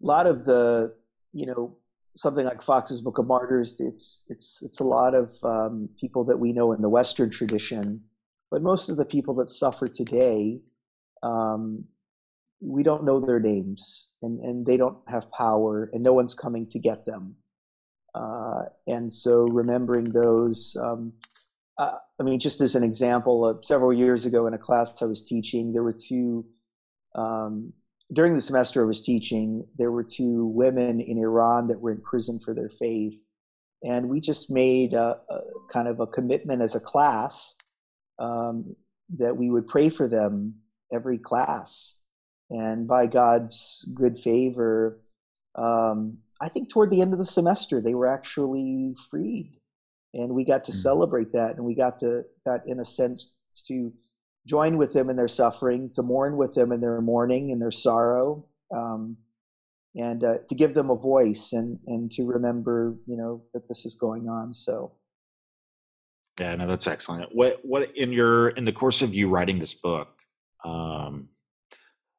lot 0.00 0.26
of 0.26 0.44
the, 0.44 0.94
you 1.32 1.46
know, 1.46 1.76
something 2.14 2.44
like 2.44 2.62
Fox's 2.62 3.00
Book 3.00 3.18
of 3.18 3.26
Martyrs. 3.26 3.80
It's 3.80 4.22
it's 4.28 4.62
it's 4.62 4.78
a 4.78 4.84
lot 4.84 5.14
of 5.14 5.32
um, 5.42 5.88
people 6.00 6.24
that 6.26 6.38
we 6.38 6.52
know 6.52 6.72
in 6.72 6.82
the 6.82 6.88
Western 6.88 7.30
tradition 7.30 8.02
but 8.50 8.62
most 8.62 8.88
of 8.88 8.96
the 8.96 9.04
people 9.04 9.34
that 9.34 9.48
suffer 9.48 9.86
today, 9.86 10.60
um, 11.22 11.84
we 12.60 12.82
don't 12.82 13.04
know 13.04 13.20
their 13.20 13.40
names 13.40 14.10
and, 14.22 14.38
and 14.40 14.66
they 14.66 14.76
don't 14.76 14.98
have 15.08 15.30
power 15.32 15.90
and 15.92 16.02
no 16.02 16.12
one's 16.12 16.34
coming 16.34 16.68
to 16.68 16.78
get 16.78 17.06
them. 17.06 17.34
Uh, 18.14 18.62
and 18.86 19.12
so 19.12 19.46
remembering 19.48 20.04
those, 20.04 20.76
um, 20.82 21.12
uh, 21.78 21.96
I 22.18 22.22
mean, 22.22 22.38
just 22.38 22.60
as 22.60 22.74
an 22.74 22.84
example, 22.84 23.44
uh, 23.44 23.54
several 23.62 23.92
years 23.92 24.26
ago 24.26 24.46
in 24.46 24.54
a 24.54 24.58
class 24.58 25.00
I 25.00 25.06
was 25.06 25.22
teaching, 25.22 25.72
there 25.72 25.82
were 25.82 25.96
two, 25.96 26.44
um, 27.14 27.72
during 28.12 28.34
the 28.34 28.40
semester 28.40 28.82
I 28.82 28.86
was 28.86 29.00
teaching, 29.00 29.64
there 29.78 29.92
were 29.92 30.04
two 30.04 30.46
women 30.46 31.00
in 31.00 31.16
Iran 31.18 31.68
that 31.68 31.80
were 31.80 31.92
in 31.92 32.02
prison 32.02 32.40
for 32.44 32.54
their 32.54 32.70
faith. 32.78 33.14
And 33.82 34.10
we 34.10 34.20
just 34.20 34.50
made 34.50 34.92
a, 34.92 35.16
a 35.30 35.40
kind 35.72 35.88
of 35.88 36.00
a 36.00 36.06
commitment 36.06 36.60
as 36.60 36.74
a 36.74 36.80
class 36.80 37.54
um, 38.18 38.76
that 39.16 39.34
we 39.34 39.48
would 39.50 39.66
pray 39.66 39.88
for 39.88 40.06
them 40.06 40.56
every 40.92 41.16
class. 41.16 41.99
And 42.50 42.86
by 42.86 43.06
God's 43.06 43.88
good 43.94 44.18
favor, 44.18 45.00
um, 45.56 46.18
I 46.40 46.48
think 46.48 46.68
toward 46.68 46.90
the 46.90 47.00
end 47.00 47.12
of 47.12 47.18
the 47.18 47.24
semester, 47.24 47.80
they 47.80 47.94
were 47.94 48.06
actually 48.08 48.94
freed. 49.10 49.52
And 50.14 50.34
we 50.34 50.44
got 50.44 50.64
to 50.64 50.72
mm-hmm. 50.72 50.80
celebrate 50.80 51.32
that. 51.32 51.56
And 51.56 51.64
we 51.64 51.74
got 51.74 52.00
to, 52.00 52.24
got 52.46 52.66
in 52.66 52.80
a 52.80 52.84
sense, 52.84 53.32
to 53.66 53.92
join 54.46 54.78
with 54.78 54.92
them 54.92 55.10
in 55.10 55.16
their 55.16 55.28
suffering, 55.28 55.90
to 55.94 56.02
mourn 56.02 56.36
with 56.36 56.54
them 56.54 56.72
in 56.72 56.80
their 56.80 57.00
mourning 57.00 57.52
and 57.52 57.60
their 57.60 57.70
sorrow, 57.70 58.44
um, 58.74 59.16
and 59.94 60.24
uh, 60.24 60.38
to 60.48 60.54
give 60.54 60.74
them 60.74 60.90
a 60.90 60.96
voice 60.96 61.52
and, 61.52 61.78
and 61.86 62.10
to 62.12 62.24
remember, 62.24 62.96
you 63.06 63.16
know, 63.16 63.42
that 63.52 63.68
this 63.68 63.84
is 63.84 63.94
going 63.94 64.28
on. 64.28 64.54
So 64.54 64.92
yeah, 66.38 66.54
no, 66.54 66.66
that's 66.66 66.86
excellent. 66.86 67.34
What 67.34 67.60
what 67.62 67.94
in 67.96 68.12
your 68.12 68.48
in 68.50 68.64
the 68.64 68.72
course 68.72 69.02
of 69.02 69.14
you 69.14 69.28
writing 69.28 69.58
this 69.58 69.74
book, 69.74 70.08
um, 70.64 71.28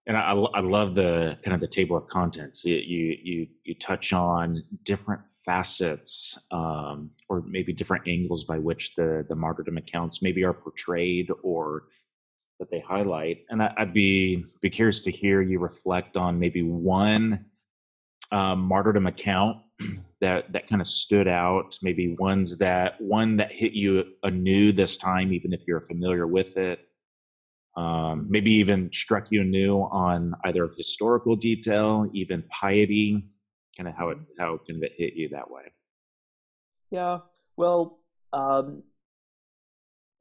and 0.08 0.18
I, 0.18 0.32
I 0.32 0.62
love 0.62 0.96
the 0.96 1.38
kind 1.44 1.54
of 1.54 1.62
the 1.62 1.68
table 1.68 1.96
of 1.96 2.08
contents. 2.08 2.66
You 2.66 2.78
you 2.78 3.48
you, 3.64 3.76
touch 3.76 4.14
on 4.14 4.64
different 4.84 5.22
facets, 5.46 6.38
um, 6.52 7.12
or 7.30 7.44
maybe 7.48 7.74
different 7.74 8.08
angles 8.08 8.44
by 8.44 8.58
which 8.58 8.96
the 8.96 9.26
the 9.30 9.36
martyrdom 9.36 9.78
accounts 9.78 10.22
maybe 10.22 10.44
are 10.44 10.54
portrayed 10.54 11.30
or 11.44 11.84
that 12.60 12.70
they 12.72 12.80
highlight. 12.80 13.46
And 13.50 13.62
I, 13.62 13.74
would 13.80 13.94
be 13.94 14.44
be 14.62 14.70
curious 14.70 15.02
to 15.04 15.12
hear 15.12 15.42
you 15.42 15.60
reflect 15.60 16.18
on 16.18 16.40
maybe 16.40 16.64
one 16.64 17.46
um, 18.32 18.62
martyrdom 18.62 19.08
account 19.08 19.58
that 20.22 20.52
that 20.52 20.68
kind 20.68 20.82
of 20.82 20.88
stood 20.88 21.28
out 21.28 21.78
maybe 21.82 22.16
ones 22.20 22.58
that 22.58 23.00
one 23.02 23.36
that 23.38 23.52
hit 23.52 23.74
you 23.74 24.06
anew 24.24 24.72
this 24.72 24.98
time 24.98 25.34
even 25.34 25.54
if 25.54 25.62
you're 25.68 25.82
familiar 25.82 26.28
with 26.28 26.58
it 26.58 26.88
um, 27.76 28.28
maybe 28.30 28.52
even 28.52 28.92
struck 28.92 29.28
you 29.30 29.44
new 29.44 29.80
on 29.80 30.34
either 30.44 30.70
historical 30.76 31.36
detail 31.36 32.10
even 32.14 32.44
piety 32.50 33.24
kind 33.78 33.88
of 33.88 33.96
how 33.96 34.10
it 34.10 34.18
how 34.38 34.58
kind 34.68 34.78
of 34.78 34.84
it 34.84 34.94
hit 34.98 35.14
you 35.14 35.30
that 35.30 35.50
way. 35.50 35.64
Yeah. 36.90 37.20
Well 37.56 38.00
um, 38.34 38.84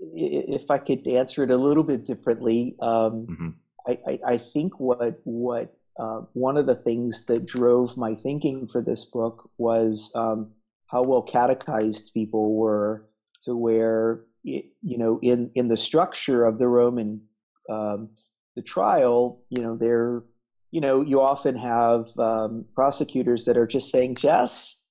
if 0.00 0.70
i 0.70 0.78
could 0.78 1.06
answer 1.06 1.44
it 1.44 1.50
a 1.50 1.56
little 1.56 1.84
bit 1.84 2.04
differently 2.04 2.74
um, 2.80 3.26
mm-hmm. 3.26 3.48
I, 3.86 3.98
I, 4.06 4.32
I 4.32 4.38
think 4.38 4.80
what 4.80 5.20
what 5.24 5.74
uh, 5.98 6.22
one 6.32 6.56
of 6.56 6.66
the 6.66 6.74
things 6.74 7.26
that 7.26 7.44
drove 7.44 7.96
my 7.96 8.14
thinking 8.14 8.66
for 8.66 8.80
this 8.80 9.04
book 9.04 9.50
was 9.58 10.10
um, 10.14 10.52
how 10.86 11.02
well 11.02 11.22
catechized 11.22 12.12
people 12.14 12.54
were 12.54 13.08
to 13.44 13.54
where 13.54 14.24
you 14.42 14.62
know 14.82 15.18
in 15.22 15.50
in 15.54 15.68
the 15.68 15.76
structure 15.76 16.46
of 16.46 16.58
the 16.58 16.68
roman 16.68 17.20
um, 17.70 18.10
the 18.56 18.62
trial 18.62 19.42
you 19.48 19.62
know 19.62 19.76
they're 19.76 20.22
you 20.70 20.80
know 20.80 21.00
you 21.02 21.20
often 21.20 21.56
have 21.56 22.08
um, 22.18 22.64
prosecutors 22.74 23.44
that 23.44 23.56
are 23.56 23.66
just 23.66 23.90
saying 23.90 24.16
just 24.16 24.82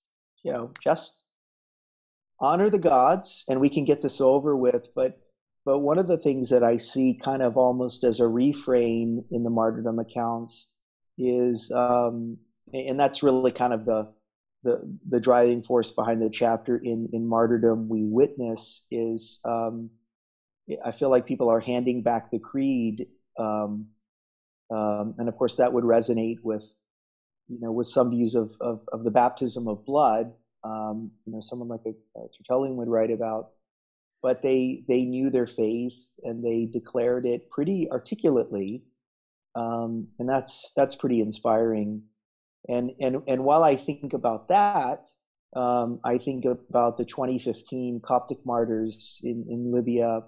you 0.43 0.51
know 0.51 0.71
just 0.83 1.23
honor 2.39 2.69
the 2.69 2.79
gods 2.79 3.43
and 3.49 3.59
we 3.59 3.69
can 3.69 3.83
get 3.83 4.01
this 4.01 4.21
over 4.21 4.55
with. 4.55 4.87
But 4.95 5.19
but 5.65 5.79
one 5.79 5.99
of 5.99 6.07
the 6.07 6.17
things 6.17 6.49
that 6.49 6.63
i 6.63 6.75
see 6.77 7.19
kind 7.23 7.43
of 7.43 7.57
almost 7.57 8.03
as 8.03 8.19
a 8.19 8.27
refrain 8.27 9.23
in 9.29 9.43
the 9.43 9.49
martyrdom 9.49 9.99
accounts 9.99 10.69
is 11.17 11.71
um, 11.71 12.37
and 12.73 12.99
that's 12.99 13.21
really 13.23 13.51
kind 13.51 13.73
of 13.73 13.85
the 13.85 14.11
the 14.63 14.81
the 15.09 15.19
driving 15.19 15.61
force 15.61 15.91
behind 15.91 16.21
the 16.21 16.29
chapter 16.29 16.77
in 16.77 17.07
in 17.13 17.27
martyrdom 17.27 17.87
we 17.87 18.03
witness 18.03 18.85
is 18.89 19.39
um, 19.45 19.89
I 20.83 20.91
feel 20.91 21.09
like 21.09 21.25
people 21.25 21.49
are 21.49 21.59
handing 21.59 22.01
back 22.01 22.31
the 22.31 22.39
creed, 22.39 23.07
um, 23.37 23.87
um, 24.71 25.15
and 25.17 25.27
of 25.27 25.35
course 25.37 25.55
that 25.57 25.73
would 25.73 25.83
resonate 25.83 26.37
with 26.43 26.73
you 27.47 27.59
know 27.59 27.71
with 27.71 27.87
some 27.87 28.11
views 28.11 28.35
of 28.35 28.51
of, 28.61 28.81
of 28.91 29.03
the 29.03 29.11
baptism 29.11 29.67
of 29.67 29.85
blood. 29.85 30.33
Um, 30.63 31.11
you 31.25 31.33
know, 31.33 31.39
someone 31.41 31.69
like 31.69 31.85
a, 31.85 32.19
a 32.19 32.27
Tertullian 32.37 32.75
would 32.75 32.89
write 32.89 33.11
about, 33.11 33.51
but 34.21 34.41
they 34.41 34.83
they 34.87 35.05
knew 35.05 35.29
their 35.29 35.47
faith 35.47 35.95
and 36.23 36.43
they 36.43 36.65
declared 36.71 37.25
it 37.25 37.49
pretty 37.49 37.89
articulately, 37.89 38.83
um, 39.55 40.07
and 40.19 40.27
that's 40.27 40.71
that's 40.75 40.95
pretty 40.95 41.21
inspiring. 41.21 42.03
And 42.67 42.91
and 42.99 43.23
and 43.27 43.43
while 43.43 43.63
I 43.63 43.75
think 43.75 44.13
about 44.13 44.49
that, 44.49 45.09
um, 45.55 45.99
I 46.03 46.17
think 46.17 46.45
about 46.45 46.97
the 46.97 47.05
2015 47.05 48.01
Coptic 48.03 48.45
martyrs 48.45 49.19
in, 49.23 49.45
in 49.49 49.71
Libya. 49.73 50.21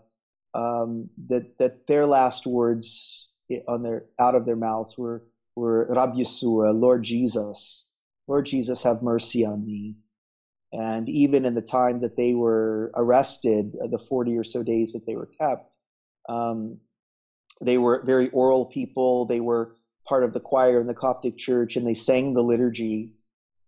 Um, 0.54 1.10
that 1.28 1.58
that 1.60 1.88
their 1.88 2.06
last 2.06 2.46
words 2.46 3.30
on 3.68 3.84
their 3.84 4.06
out 4.20 4.36
of 4.36 4.46
their 4.46 4.56
mouths 4.56 4.98
were 4.98 5.24
were 5.56 5.88
Rab 5.90 6.14
Yeshua, 6.14 6.78
Lord 6.78 7.04
Jesus, 7.04 7.88
Lord 8.28 8.46
Jesus, 8.46 8.84
have 8.84 9.02
mercy 9.02 9.46
on 9.46 9.66
me. 9.66 9.96
And 10.74 11.10
even 11.10 11.46
in 11.46 11.54
the 11.54 11.62
time 11.62 12.00
that 12.00 12.16
they 12.16 12.34
were 12.34 12.92
arrested, 12.96 13.76
uh, 13.84 13.88
the 13.88 14.00
40 14.00 14.38
or 14.38 14.44
so 14.46 14.64
days 14.64 14.94
that 14.94 15.06
they 15.06 15.16
were 15.16 15.30
kept, 15.40 15.70
um, 16.30 16.78
they 17.60 17.78
were 17.78 18.04
very 18.06 18.30
oral 18.30 18.66
people. 18.66 19.26
They 19.26 19.42
were 19.42 19.76
part 20.08 20.24
of 20.24 20.34
the 20.34 20.40
choir 20.40 20.80
in 20.80 20.88
the 20.88 20.94
Coptic 20.94 21.38
church, 21.38 21.76
and 21.76 21.86
they 21.86 21.94
sang 21.94 22.34
the 22.34 22.42
liturgy. 22.42 23.12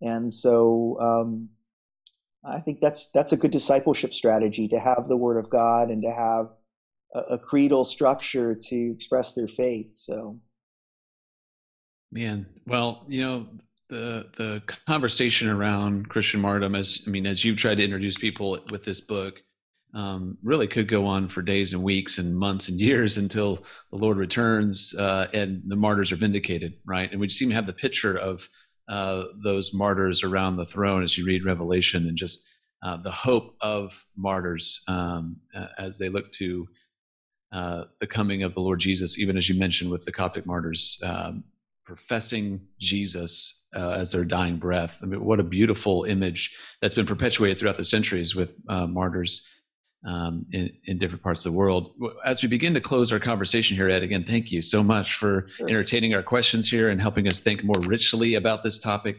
And 0.01 0.33
so 0.33 0.97
um, 1.01 1.49
I 2.43 2.59
think 2.59 2.79
that's 2.79 3.11
that's 3.11 3.33
a 3.33 3.37
good 3.37 3.51
discipleship 3.51 4.13
strategy 4.13 4.67
to 4.69 4.79
have 4.79 5.07
the 5.07 5.17
Word 5.17 5.37
of 5.37 5.49
God 5.49 5.89
and 5.89 6.01
to 6.03 6.11
have 6.11 6.49
a, 7.13 7.19
a 7.19 7.39
creedal 7.39 7.83
structure 7.83 8.55
to 8.55 8.91
express 8.91 9.33
their 9.33 9.47
faith. 9.47 9.95
So, 9.95 10.39
man, 12.11 12.45
well, 12.65 13.05
you 13.07 13.21
know, 13.21 13.47
the 13.89 14.29
the 14.37 14.61
conversation 14.87 15.49
around 15.49 16.09
Christian 16.09 16.41
martyrdom, 16.41 16.75
as 16.75 17.03
I 17.05 17.09
mean, 17.09 17.25
as 17.25 17.43
you've 17.43 17.57
tried 17.57 17.75
to 17.75 17.83
introduce 17.83 18.17
people 18.17 18.59
with 18.71 18.83
this 18.83 19.01
book, 19.01 19.41
um, 19.93 20.37
really 20.41 20.67
could 20.67 20.87
go 20.87 21.05
on 21.05 21.27
for 21.27 21.41
days 21.41 21.73
and 21.73 21.83
weeks 21.83 22.17
and 22.17 22.35
months 22.35 22.69
and 22.69 22.79
years 22.89 23.17
until 23.17 23.57
the 23.91 23.97
Lord 23.97 24.17
returns 24.17 24.95
uh, 24.97 25.27
and 25.33 25.61
the 25.67 25.75
martyrs 25.75 26.11
are 26.11 26.17
vindicated, 26.17 26.73
right? 26.85 27.11
And 27.11 27.19
we 27.19 27.29
seem 27.29 27.49
to 27.49 27.55
have 27.55 27.67
the 27.67 27.73
picture 27.73 28.17
of 28.17 28.47
uh, 28.89 29.25
those 29.41 29.73
martyrs 29.73 30.23
around 30.23 30.57
the 30.57 30.65
throne 30.65 31.03
as 31.03 31.17
you 31.17 31.25
read 31.25 31.45
Revelation 31.45 32.07
and 32.07 32.17
just 32.17 32.47
uh, 32.81 32.97
the 32.97 33.11
hope 33.11 33.55
of 33.61 34.05
martyrs 34.17 34.83
um, 34.89 35.37
as 35.77 35.97
they 35.97 36.09
look 36.09 36.29
to 36.33 36.67
uh, 37.53 37.85
the 37.99 38.07
coming 38.07 38.43
of 38.43 38.53
the 38.53 38.59
Lord 38.59 38.79
Jesus, 38.79 39.17
even 39.19 39.37
as 39.37 39.47
you 39.47 39.57
mentioned 39.57 39.91
with 39.91 40.03
the 40.03 40.11
Coptic 40.11 40.45
martyrs. 40.45 40.99
Um, 41.03 41.45
professing 41.85 42.61
Jesus 42.79 43.65
uh, 43.75 43.91
as 43.91 44.11
their 44.11 44.23
dying 44.23 44.57
breath. 44.57 44.99
I 45.03 45.05
mean, 45.05 45.23
what 45.23 45.39
a 45.39 45.43
beautiful 45.43 46.05
image 46.05 46.57
that's 46.79 46.95
been 46.95 47.05
perpetuated 47.05 47.57
throughout 47.57 47.77
the 47.77 47.83
centuries 47.83 48.35
with 48.35 48.55
uh, 48.69 48.87
martyrs 48.87 49.47
um, 50.05 50.45
in, 50.51 50.71
in, 50.85 50.97
different 50.97 51.23
parts 51.23 51.45
of 51.45 51.51
the 51.51 51.57
world. 51.57 51.91
As 52.25 52.41
we 52.41 52.49
begin 52.49 52.73
to 52.73 52.81
close 52.81 53.11
our 53.11 53.19
conversation 53.19 53.77
here, 53.77 53.89
Ed, 53.89 54.03
again, 54.03 54.23
thank 54.23 54.51
you 54.51 54.61
so 54.61 54.83
much 54.83 55.15
for 55.15 55.47
entertaining 55.61 56.13
our 56.13 56.23
questions 56.23 56.69
here 56.69 56.89
and 56.89 57.01
helping 57.01 57.27
us 57.27 57.41
think 57.41 57.63
more 57.63 57.79
richly 57.81 58.35
about 58.35 58.63
this 58.63 58.79
topic. 58.79 59.17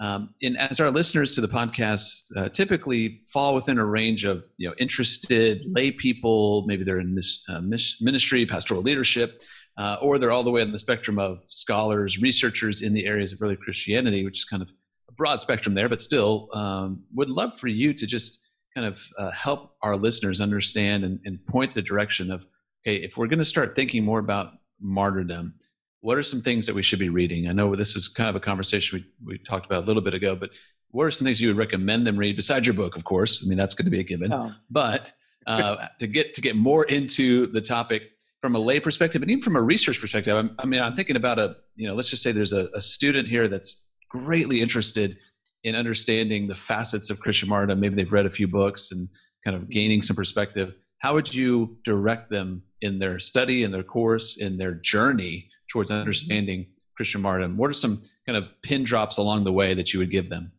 Um, 0.00 0.34
and 0.42 0.58
as 0.58 0.80
our 0.80 0.90
listeners 0.90 1.34
to 1.36 1.40
the 1.40 1.48
podcast 1.48 2.36
uh, 2.36 2.48
typically 2.48 3.20
fall 3.32 3.54
within 3.54 3.78
a 3.78 3.86
range 3.86 4.24
of 4.24 4.44
you 4.56 4.68
know 4.68 4.74
interested 4.78 5.64
lay 5.66 5.90
people, 5.90 6.64
maybe 6.66 6.84
they're 6.84 7.00
in 7.00 7.14
this 7.14 7.44
uh, 7.48 7.60
ministry, 7.60 8.44
pastoral 8.44 8.82
leadership, 8.82 9.40
uh, 9.78 9.96
or 10.02 10.18
they're 10.18 10.32
all 10.32 10.42
the 10.42 10.50
way 10.50 10.62
on 10.62 10.72
the 10.72 10.78
spectrum 10.78 11.18
of 11.18 11.40
scholars, 11.42 12.20
researchers 12.20 12.82
in 12.82 12.92
the 12.92 13.06
areas 13.06 13.32
of 13.32 13.40
early 13.40 13.56
Christianity, 13.56 14.24
which 14.24 14.38
is 14.38 14.44
kind 14.44 14.62
of 14.62 14.72
a 15.08 15.12
broad 15.12 15.40
spectrum 15.40 15.74
there, 15.74 15.88
but 15.88 16.00
still 16.00 16.48
um, 16.54 17.04
would 17.14 17.30
love 17.30 17.58
for 17.58 17.68
you 17.68 17.94
to 17.94 18.06
just 18.06 18.50
kind 18.74 18.86
of 18.86 19.00
uh, 19.18 19.30
help 19.30 19.76
our 19.82 19.94
listeners 19.94 20.40
understand 20.40 21.04
and, 21.04 21.20
and 21.24 21.44
point 21.46 21.72
the 21.72 21.82
direction 21.82 22.30
of 22.30 22.44
okay 22.84 22.96
if 22.96 23.16
we're 23.16 23.28
going 23.28 23.38
to 23.38 23.44
start 23.44 23.76
thinking 23.76 24.04
more 24.04 24.18
about 24.18 24.54
martyrdom 24.80 25.54
what 26.04 26.18
are 26.18 26.22
some 26.22 26.40
things 26.40 26.66
that 26.66 26.74
we 26.74 26.82
should 26.82 26.98
be 26.98 27.08
reading 27.08 27.48
i 27.48 27.52
know 27.52 27.74
this 27.74 27.94
was 27.94 28.08
kind 28.08 28.28
of 28.28 28.36
a 28.36 28.40
conversation 28.40 28.98
we, 28.98 29.32
we 29.32 29.38
talked 29.38 29.66
about 29.66 29.84
a 29.84 29.86
little 29.86 30.02
bit 30.02 30.14
ago 30.14 30.36
but 30.36 30.50
what 30.90 31.04
are 31.04 31.10
some 31.10 31.24
things 31.24 31.40
you 31.40 31.48
would 31.48 31.56
recommend 31.56 32.06
them 32.06 32.16
read 32.16 32.36
besides 32.36 32.66
your 32.66 32.74
book 32.74 32.96
of 32.96 33.04
course 33.04 33.42
i 33.44 33.48
mean 33.48 33.58
that's 33.58 33.74
going 33.74 33.86
to 33.86 33.90
be 33.90 34.00
a 34.00 34.04
given 34.04 34.32
oh. 34.32 34.52
but 34.70 35.12
uh, 35.46 35.86
to 35.98 36.06
get 36.06 36.34
to 36.34 36.40
get 36.40 36.56
more 36.56 36.84
into 36.84 37.46
the 37.46 37.60
topic 37.60 38.10
from 38.40 38.54
a 38.54 38.58
lay 38.58 38.78
perspective 38.78 39.22
and 39.22 39.30
even 39.30 39.42
from 39.42 39.56
a 39.56 39.62
research 39.62 40.00
perspective 40.00 40.36
I'm, 40.36 40.52
i 40.58 40.66
mean 40.66 40.80
i'm 40.80 40.94
thinking 40.94 41.16
about 41.16 41.38
a 41.38 41.56
you 41.76 41.88
know 41.88 41.94
let's 41.94 42.10
just 42.10 42.22
say 42.22 42.32
there's 42.32 42.52
a, 42.52 42.68
a 42.74 42.82
student 42.82 43.26
here 43.28 43.48
that's 43.48 43.82
greatly 44.10 44.60
interested 44.60 45.18
in 45.64 45.74
understanding 45.74 46.46
the 46.46 46.54
facets 46.54 47.10
of 47.10 47.18
Christian 47.18 47.48
martyrdom. 47.48 47.80
Maybe 47.80 47.96
they've 47.96 48.12
read 48.12 48.26
a 48.26 48.30
few 48.30 48.46
books 48.46 48.92
and 48.92 49.08
kind 49.42 49.56
of 49.56 49.68
gaining 49.68 50.02
some 50.02 50.14
perspective. 50.14 50.74
How 51.04 51.12
would 51.12 51.34
you 51.34 51.76
direct 51.84 52.30
them 52.30 52.62
in 52.80 52.98
their 52.98 53.18
study, 53.18 53.62
in 53.62 53.70
their 53.70 53.82
course, 53.82 54.38
in 54.38 54.56
their 54.56 54.72
journey 54.72 55.50
towards 55.70 55.90
understanding 55.90 56.64
Christian 56.96 57.20
martyrdom? 57.20 57.58
What 57.58 57.68
are 57.68 57.74
some 57.74 58.00
kind 58.24 58.38
of 58.38 58.50
pin 58.62 58.84
drops 58.84 59.18
along 59.18 59.44
the 59.44 59.52
way 59.52 59.74
that 59.74 59.92
you 59.92 60.00
would 60.00 60.10
give 60.10 60.30
them? 60.30 60.50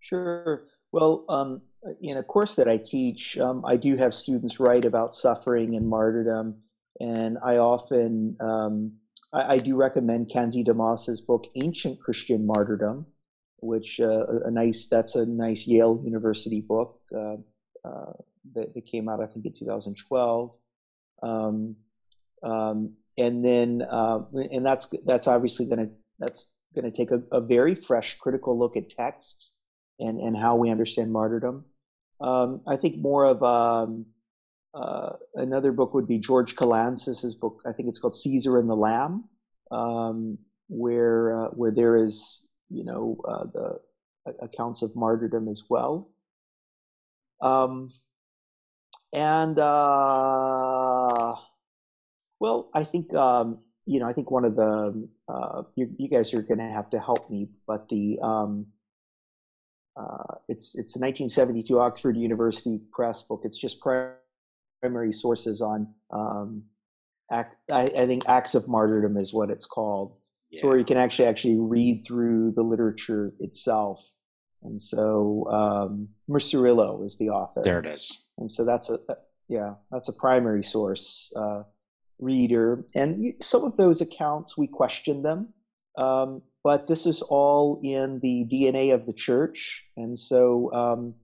Sure. 0.00 0.64
Well, 0.92 1.26
um, 1.28 1.60
in 2.00 2.16
a 2.16 2.22
course 2.22 2.56
that 2.56 2.68
I 2.68 2.78
teach, 2.78 3.36
um, 3.36 3.66
I 3.66 3.76
do 3.76 3.98
have 3.98 4.14
students 4.14 4.58
write 4.58 4.86
about 4.86 5.12
suffering 5.12 5.76
and 5.76 5.86
martyrdom, 5.86 6.56
and 6.98 7.36
I 7.44 7.58
often 7.58 8.34
um, 8.40 8.92
I, 9.34 9.56
I, 9.56 9.58
do 9.58 9.76
recommend 9.76 10.30
Candida 10.30 10.72
Moss's 10.72 11.20
book, 11.20 11.44
Ancient 11.62 12.00
Christian 12.00 12.46
Martyrdom, 12.46 13.04
which 13.58 14.00
uh, 14.00 14.24
a 14.46 14.50
nice 14.50 14.86
that's 14.86 15.16
a 15.16 15.26
nice 15.26 15.66
Yale 15.66 16.00
University 16.02 16.62
book 16.62 16.98
uh, 17.14 17.36
uh, 17.84 18.12
that, 18.54 18.74
that, 18.74 18.86
came 18.86 19.08
out 19.08 19.20
I 19.20 19.26
think 19.26 19.46
in 19.46 19.52
2012. 19.52 20.56
Um, 21.22 21.76
um, 22.42 22.94
and 23.18 23.44
then 23.44 23.82
uh, 23.88 24.20
and 24.34 24.64
that's 24.64 24.92
that's 25.04 25.26
obviously 25.26 25.66
going 25.66 25.86
to 25.86 25.90
that's 26.18 26.50
going 26.74 26.90
to 26.90 26.96
take 26.96 27.10
a, 27.10 27.22
a, 27.30 27.40
very 27.40 27.74
fresh 27.74 28.16
critical 28.18 28.58
look 28.58 28.76
at 28.76 28.88
texts 28.88 29.52
and 29.98 30.18
and 30.18 30.36
how 30.36 30.56
we 30.56 30.70
understand 30.70 31.12
martyrdom. 31.12 31.64
Um, 32.20 32.62
I 32.66 32.76
think 32.76 32.98
more 32.98 33.26
of 33.26 33.42
um, 33.42 34.06
uh, 34.74 35.10
another 35.34 35.72
book 35.72 35.94
would 35.94 36.08
be 36.08 36.18
George 36.18 36.56
Kalantzis's 36.56 37.34
book. 37.34 37.60
I 37.66 37.72
think 37.72 37.88
it's 37.88 37.98
called 37.98 38.16
Caesar 38.16 38.58
and 38.58 38.68
the 38.68 38.76
Lamb, 38.76 39.24
um, 39.70 40.38
where 40.68 41.36
uh, 41.36 41.48
where 41.48 41.70
there 41.70 42.02
is 42.02 42.46
you 42.72 42.84
know, 42.84 43.16
uh, 43.28 43.44
the 43.52 43.78
accounts 44.40 44.82
of 44.82 44.96
martyrdom 44.96 45.48
as 45.48 45.64
well. 45.68 46.10
Um, 47.40 47.92
and 49.12 49.58
uh, 49.58 51.34
well, 52.40 52.70
I 52.74 52.84
think 52.84 53.12
um, 53.14 53.58
you 53.86 54.00
know, 54.00 54.06
I 54.06 54.12
think 54.12 54.30
one 54.30 54.44
of 54.44 54.56
the 54.56 55.08
uh, 55.28 55.62
you, 55.74 55.90
you, 55.98 56.08
guys 56.08 56.32
are 56.34 56.42
going 56.42 56.58
to 56.58 56.68
have 56.68 56.90
to 56.90 57.00
help 57.00 57.30
me, 57.30 57.48
but 57.66 57.88
the 57.88 58.18
um, 58.22 58.66
uh, 59.96 60.36
it's 60.48 60.74
it's 60.74 60.96
a 60.96 61.00
1972 61.00 61.78
Oxford 61.78 62.16
University 62.16 62.80
Press 62.92 63.22
book. 63.22 63.42
It's 63.44 63.58
just 63.58 63.80
primary 63.80 65.12
sources 65.12 65.60
on 65.60 65.88
um, 66.10 66.64
act, 67.30 67.56
I, 67.70 67.82
I, 67.82 68.06
think 68.06 68.28
acts 68.28 68.54
of 68.54 68.68
martyrdom 68.68 69.16
is 69.16 69.32
what 69.32 69.50
it's 69.50 69.66
called 69.66 70.18
yeah. 70.50 70.60
so 70.60 70.68
where 70.68 70.78
you 70.78 70.84
can 70.84 70.98
actually 70.98 71.28
actually 71.28 71.56
read 71.56 72.04
through 72.06 72.52
the 72.52 72.62
literature 72.62 73.32
itself. 73.40 74.06
And 74.64 74.80
so 74.80 75.46
um, 75.50 76.08
is 76.34 77.18
the 77.18 77.30
author. 77.30 77.62
There 77.62 77.80
it 77.80 77.90
is. 77.90 78.26
And 78.38 78.50
so 78.50 78.64
that's 78.64 78.90
a, 78.90 78.98
yeah, 79.48 79.74
that's 79.90 80.08
a 80.08 80.12
primary 80.12 80.62
source 80.62 81.32
uh, 81.36 81.62
reader. 82.18 82.84
And 82.94 83.34
some 83.42 83.64
of 83.64 83.76
those 83.76 84.00
accounts 84.00 84.56
we 84.56 84.66
question 84.66 85.22
them. 85.22 85.48
Um, 85.98 86.42
but 86.64 86.86
this 86.86 87.06
is 87.06 87.22
all 87.22 87.80
in 87.82 88.20
the 88.20 88.46
DNA 88.50 88.94
of 88.94 89.06
the 89.06 89.12
church, 89.12 89.84
and 89.96 90.16
so 90.18 90.72
um, 90.72 91.14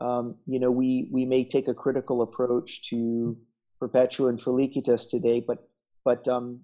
um, 0.00 0.34
you 0.46 0.58
know 0.58 0.70
we 0.70 1.08
we 1.12 1.24
may 1.24 1.44
take 1.44 1.68
a 1.68 1.74
critical 1.74 2.22
approach 2.22 2.88
to 2.90 3.36
Perpetua 3.78 4.28
and 4.28 4.40
Felicitas 4.40 5.08
today, 5.08 5.40
but 5.40 5.68
but 6.04 6.26
um, 6.26 6.60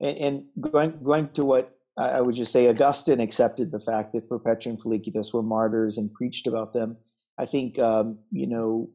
and, 0.00 0.16
and 0.18 0.44
going 0.72 0.98
going 1.04 1.28
to 1.30 1.44
what 1.44 1.75
I 1.98 2.20
would 2.20 2.34
just 2.34 2.52
say, 2.52 2.68
Augustine 2.68 3.20
accepted 3.20 3.72
the 3.72 3.80
fact 3.80 4.12
that 4.12 4.28
Perpetua 4.28 4.72
and 4.72 4.82
Felicitas 4.82 5.32
were 5.32 5.42
martyrs 5.42 5.96
and 5.96 6.12
preached 6.12 6.46
about 6.46 6.74
them. 6.74 6.96
I 7.38 7.46
think 7.46 7.78
um, 7.78 8.18
you 8.30 8.46
know 8.46 8.90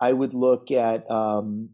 I 0.00 0.12
would 0.12 0.34
look 0.34 0.70
at 0.70 1.10
um, 1.10 1.70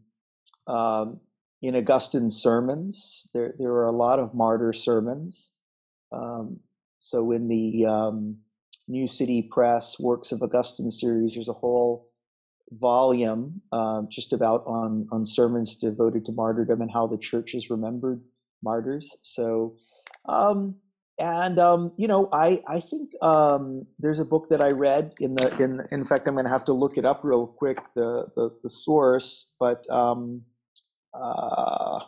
um, 0.67 1.19
in 1.61 1.75
Augustine's 1.75 2.41
sermons. 2.41 3.29
There 3.33 3.55
there 3.59 3.71
are 3.71 3.87
a 3.87 3.91
lot 3.91 4.19
of 4.19 4.33
martyr 4.33 4.73
sermons. 4.73 5.51
Um, 6.11 6.59
so 6.99 7.31
in 7.31 7.47
the 7.47 7.85
um, 7.85 8.37
New 8.87 9.07
City 9.07 9.41
Press 9.51 9.99
Works 9.99 10.31
of 10.31 10.41
Augustine 10.41 10.91
series, 10.91 11.35
there's 11.35 11.49
a 11.49 11.53
whole 11.53 12.09
volume 12.71 13.61
uh, 13.71 14.03
just 14.09 14.33
about 14.33 14.63
on 14.65 15.07
on 15.11 15.25
sermons 15.25 15.75
devoted 15.75 16.25
to 16.25 16.31
martyrdom 16.31 16.81
and 16.81 16.91
how 16.91 17.07
the 17.07 17.17
church 17.17 17.51
has 17.51 17.69
remembered 17.69 18.21
martyrs. 18.63 19.15
So, 19.21 19.75
um, 20.27 20.75
and 21.19 21.59
um, 21.59 21.91
you 21.97 22.07
know, 22.07 22.29
I 22.31 22.61
I 22.67 22.79
think 22.79 23.11
um, 23.21 23.85
there's 23.99 24.19
a 24.19 24.25
book 24.25 24.49
that 24.49 24.61
I 24.61 24.69
read 24.69 25.13
in 25.19 25.35
the 25.35 25.55
in 25.57 25.81
in 25.91 26.03
fact 26.05 26.27
I'm 26.27 26.35
going 26.35 26.45
to 26.45 26.51
have 26.51 26.65
to 26.65 26.73
look 26.73 26.97
it 26.97 27.05
up 27.05 27.21
real 27.23 27.47
quick 27.47 27.77
the 27.95 28.25
the, 28.35 28.49
the 28.63 28.69
source, 28.69 29.51
but 29.59 29.87
um, 29.89 30.41
uh, 31.13 31.99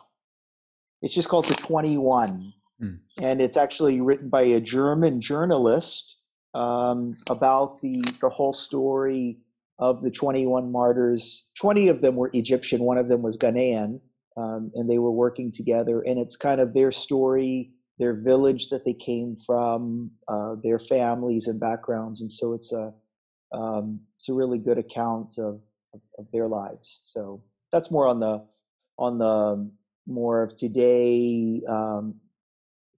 it's 1.01 1.13
just 1.13 1.29
called 1.29 1.47
the 1.47 1.53
21, 1.55 2.51
mm. 2.81 2.97
and 3.19 3.41
it's 3.41 3.57
actually 3.57 4.01
written 4.01 4.29
by 4.29 4.41
a 4.41 4.59
German 4.59 5.21
journalist 5.21 6.17
um, 6.55 7.15
about 7.29 7.81
the 7.81 8.03
the 8.21 8.29
whole 8.29 8.53
story 8.53 9.37
of 9.77 10.01
the 10.01 10.11
21 10.11 10.71
martyrs. 10.71 11.45
20 11.59 11.89
of 11.89 12.01
them 12.01 12.15
were 12.15 12.31
Egyptian, 12.33 12.81
one 12.81 12.97
of 12.97 13.09
them 13.09 13.21
was 13.21 13.37
Ghanaian, 13.37 13.99
um, 14.37 14.71
and 14.73 14.89
they 14.89 14.97
were 14.97 15.11
working 15.11 15.51
together. 15.51 16.01
And 16.01 16.17
it's 16.17 16.35
kind 16.35 16.61
of 16.61 16.73
their 16.73 16.91
story, 16.91 17.71
their 17.97 18.13
village 18.13 18.69
that 18.69 18.83
they 18.83 18.93
came 18.93 19.35
from, 19.45 20.11
uh, 20.27 20.55
their 20.63 20.79
families 20.79 21.47
and 21.47 21.59
backgrounds, 21.59 22.21
and 22.21 22.31
so 22.31 22.53
it's 22.53 22.71
a 22.73 22.93
um, 23.51 24.01
it's 24.17 24.27
a 24.29 24.33
really 24.33 24.57
good 24.57 24.77
account 24.77 25.37
of, 25.37 25.61
of, 25.93 26.01
of 26.17 26.25
their 26.33 26.47
lives. 26.47 27.01
So 27.03 27.41
that's 27.71 27.91
more 27.91 28.07
on 28.07 28.19
the 28.19 28.45
on 28.97 29.17
the 29.17 29.71
more 30.07 30.43
of 30.43 30.57
today. 30.57 31.61
Um, 31.69 32.15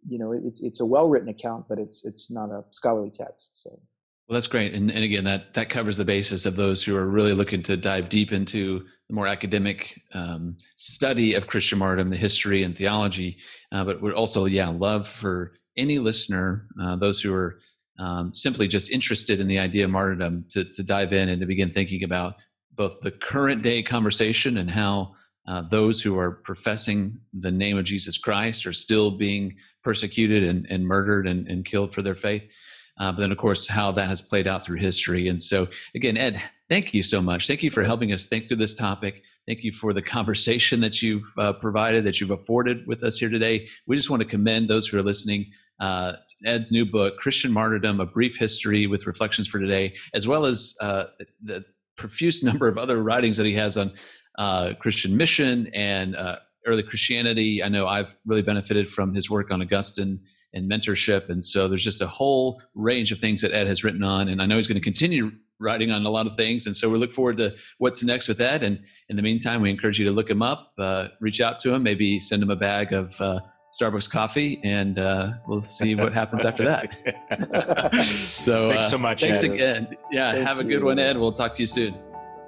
you 0.08 0.18
know, 0.18 0.32
it's 0.32 0.62
it's 0.62 0.80
a 0.80 0.86
well 0.86 1.08
written 1.08 1.30
account, 1.30 1.66
but 1.68 1.80
it's 1.80 2.06
it's 2.06 2.32
not 2.32 2.50
a 2.50 2.64
scholarly 2.72 3.12
text. 3.12 3.62
So. 3.64 3.80
Well, 4.28 4.36
that's 4.36 4.48
great, 4.48 4.74
and, 4.74 4.92
and 4.92 5.06
again, 5.06 5.24
that 5.24 5.54
that 5.54 5.70
covers 5.70 5.96
the 5.96 6.04
basis 6.04 6.46
of 6.46 6.58
those 6.58 6.84
who 6.84 6.98
are 6.98 7.08
really 7.08 7.32
looking 7.32 7.62
to 7.64 7.78
dive 7.78 8.10
deep 8.10 8.34
into 8.34 8.86
the 9.08 9.16
more 9.16 9.26
academic 9.26 10.02
um, 10.14 10.58
study 10.76 11.34
of 11.34 11.48
Christian 11.48 11.80
martyrdom, 11.80 12.10
the 12.10 12.18
history 12.18 12.64
and 12.64 12.78
theology. 12.78 13.38
Uh, 13.72 13.86
but 13.86 14.02
we're 14.02 14.14
also, 14.14 14.44
yeah, 14.44 14.68
love 14.68 15.08
for 15.08 15.54
any 15.78 15.98
listener, 15.98 16.68
uh, 16.82 16.98
those 16.98 17.22
who 17.22 17.34
are 17.34 17.60
um, 18.00 18.34
simply 18.34 18.68
just 18.68 18.92
interested 18.92 19.40
in 19.40 19.48
the 19.48 19.60
idea 19.60 19.86
of 19.86 19.92
martyrdom, 19.92 20.44
to 20.50 20.66
to 20.66 20.84
dive 20.84 21.14
in 21.14 21.30
and 21.30 21.40
to 21.40 21.48
begin 21.48 21.72
thinking 21.72 22.04
about 22.04 22.36
both 22.76 23.00
the 23.00 23.12
current 23.12 23.64
day 23.64 23.82
conversation 23.82 24.58
and 24.58 24.70
how 24.70 25.14
uh, 25.48 25.62
those 25.62 26.02
who 26.02 26.20
are 26.20 26.32
professing 26.32 27.18
the 27.32 27.52
name 27.52 27.78
of 27.78 27.86
Jesus 27.86 28.18
Christ 28.18 28.68
are 28.68 28.74
still 28.74 29.10
being 29.10 29.56
persecuted 29.86 30.44
and, 30.44 30.68
and 30.70 30.86
murdered 30.86 31.28
and, 31.28 31.48
and 31.48 31.64
killed 31.64 31.94
for 31.94 32.02
their 32.02 32.14
faith 32.14 32.54
uh, 33.00 33.12
but 33.12 33.20
then 33.20 33.32
of 33.32 33.38
course 33.38 33.68
how 33.68 33.92
that 33.92 34.10
has 34.10 34.22
played 34.22 34.48
out 34.48 34.66
through 34.66 34.78
history. 34.78 35.28
And 35.28 35.42
so 35.42 35.68
again, 35.96 36.18
Ed, 36.18 36.42
thank 36.70 36.94
you 36.94 37.04
so 37.04 37.22
much. 37.22 37.48
Thank 37.48 37.64
you 37.64 37.72
for 37.72 37.84
helping 37.84 38.12
us 38.12 38.26
think 38.26 38.48
through 38.48 38.58
this 38.58 38.74
topic. 38.74 39.24
Thank 39.48 39.64
you 39.64 39.72
for 39.72 39.94
the 39.94 40.02
conversation 40.02 40.82
that 40.82 41.02
you've 41.02 41.32
uh, 41.38 41.54
provided, 41.54 42.04
that 42.06 42.20
you've 42.20 42.32
afforded 42.32 42.86
with 42.86 43.04
us 43.04 43.18
here 43.18 43.30
today. 43.30 43.68
We 43.86 43.96
just 43.96 44.10
want 44.10 44.22
to 44.22 44.28
commend 44.28 44.70
those 44.70 44.88
who 44.88 44.98
are 45.00 45.04
listening. 45.04 45.46
Uh, 45.80 46.14
Ed's 46.46 46.72
new 46.72 46.86
book, 46.86 47.18
Christian 47.18 47.54
Martyrdom: 47.54 48.00
A 48.00 48.06
Brief 48.06 48.38
History 48.38 48.88
with 48.88 49.08
Reflections 49.08 49.48
for 49.48 49.60
Today, 49.60 49.94
as 50.14 50.28
well 50.28 50.46
as 50.46 50.76
uh, 50.82 51.06
the 51.42 51.64
profuse 51.98 52.44
number 52.44 52.68
of 52.68 52.78
other 52.78 53.02
writings 53.04 53.38
that 53.38 53.46
he 53.46 53.54
has 53.54 53.78
on 53.78 53.94
uh, 54.38 54.74
Christian 54.80 55.16
mission 55.16 55.68
and 55.74 56.16
uh, 56.16 56.38
early 56.66 56.84
Christianity. 56.84 57.64
I 57.64 57.70
know 57.70 57.88
I've 57.88 58.18
really 58.26 58.42
benefited 58.42 58.88
from 58.88 59.14
his 59.14 59.30
work 59.30 59.52
on 59.52 59.62
Augustine 59.62 60.20
and 60.58 60.70
mentorship. 60.70 61.30
And 61.30 61.44
so 61.44 61.68
there's 61.68 61.84
just 61.84 62.02
a 62.02 62.08
whole 62.08 62.62
range 62.76 63.12
of 63.12 63.20
things 63.20 63.42
that 63.42 63.54
Ed 63.54 63.68
has 63.68 63.84
written 63.84 64.04
on. 64.04 64.28
And 64.28 64.42
I 64.42 64.46
know 64.46 64.56
he's 64.56 64.68
going 64.68 64.80
to 64.80 64.84
continue 64.84 65.32
writing 65.60 65.92
on 65.92 66.06
a 66.06 66.10
lot 66.10 66.28
of 66.28 66.36
things. 66.36 66.68
And 66.68 66.76
so 66.76 66.90
we 66.90 66.98
look 66.98 67.14
forward 67.14 67.38
to 67.38 67.56
what's 67.78 68.04
next 68.04 68.28
with 68.28 68.42
Ed. 68.42 68.64
And 68.64 68.80
in 69.10 69.16
the 69.16 69.22
meantime, 69.22 69.62
we 69.62 69.70
encourage 69.70 70.00
you 70.00 70.06
to 70.06 70.12
look 70.12 70.30
him 70.30 70.42
up, 70.42 70.74
uh, 70.78 71.08
reach 71.20 71.42
out 71.42 71.60
to 71.60 71.74
him, 71.74 71.84
maybe 71.84 72.20
send 72.20 72.44
him 72.44 72.50
a 72.50 72.56
bag 72.56 72.94
of 72.94 73.20
uh, 73.20 73.40
Starbucks 73.72 74.10
coffee, 74.10 74.62
and 74.64 74.98
uh, 74.98 75.34
we'll 75.46 75.62
see 75.62 75.94
what 75.96 76.14
happens 76.14 76.46
after 76.46 76.64
that. 76.64 77.94
so 78.06 78.70
thanks 78.70 78.90
so 78.90 78.96
uh, 78.96 79.00
much. 79.00 79.22
Thanks 79.22 79.44
Ed. 79.44 79.52
again. 79.52 79.88
Yeah, 80.12 80.32
thank 80.32 80.48
have 80.48 80.60
a 80.60 80.64
good 80.64 80.84
one, 80.84 81.00
Ed. 81.00 81.18
We'll 81.18 81.34
talk 81.34 81.54
to 81.56 81.62
you 81.62 81.68
soon. 81.68 82.00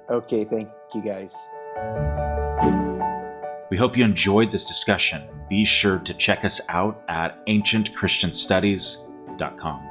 Okay, 0.09 0.45
thank 0.45 0.69
you 0.93 1.01
guys. 1.01 1.35
We 3.69 3.77
hope 3.77 3.97
you 3.97 4.03
enjoyed 4.03 4.51
this 4.51 4.65
discussion 4.65 5.21
be 5.49 5.65
sure 5.65 5.99
to 5.99 6.13
check 6.13 6.45
us 6.45 6.61
out 6.69 7.03
at 7.09 7.45
ancientchristianstudies.com. 7.47 9.88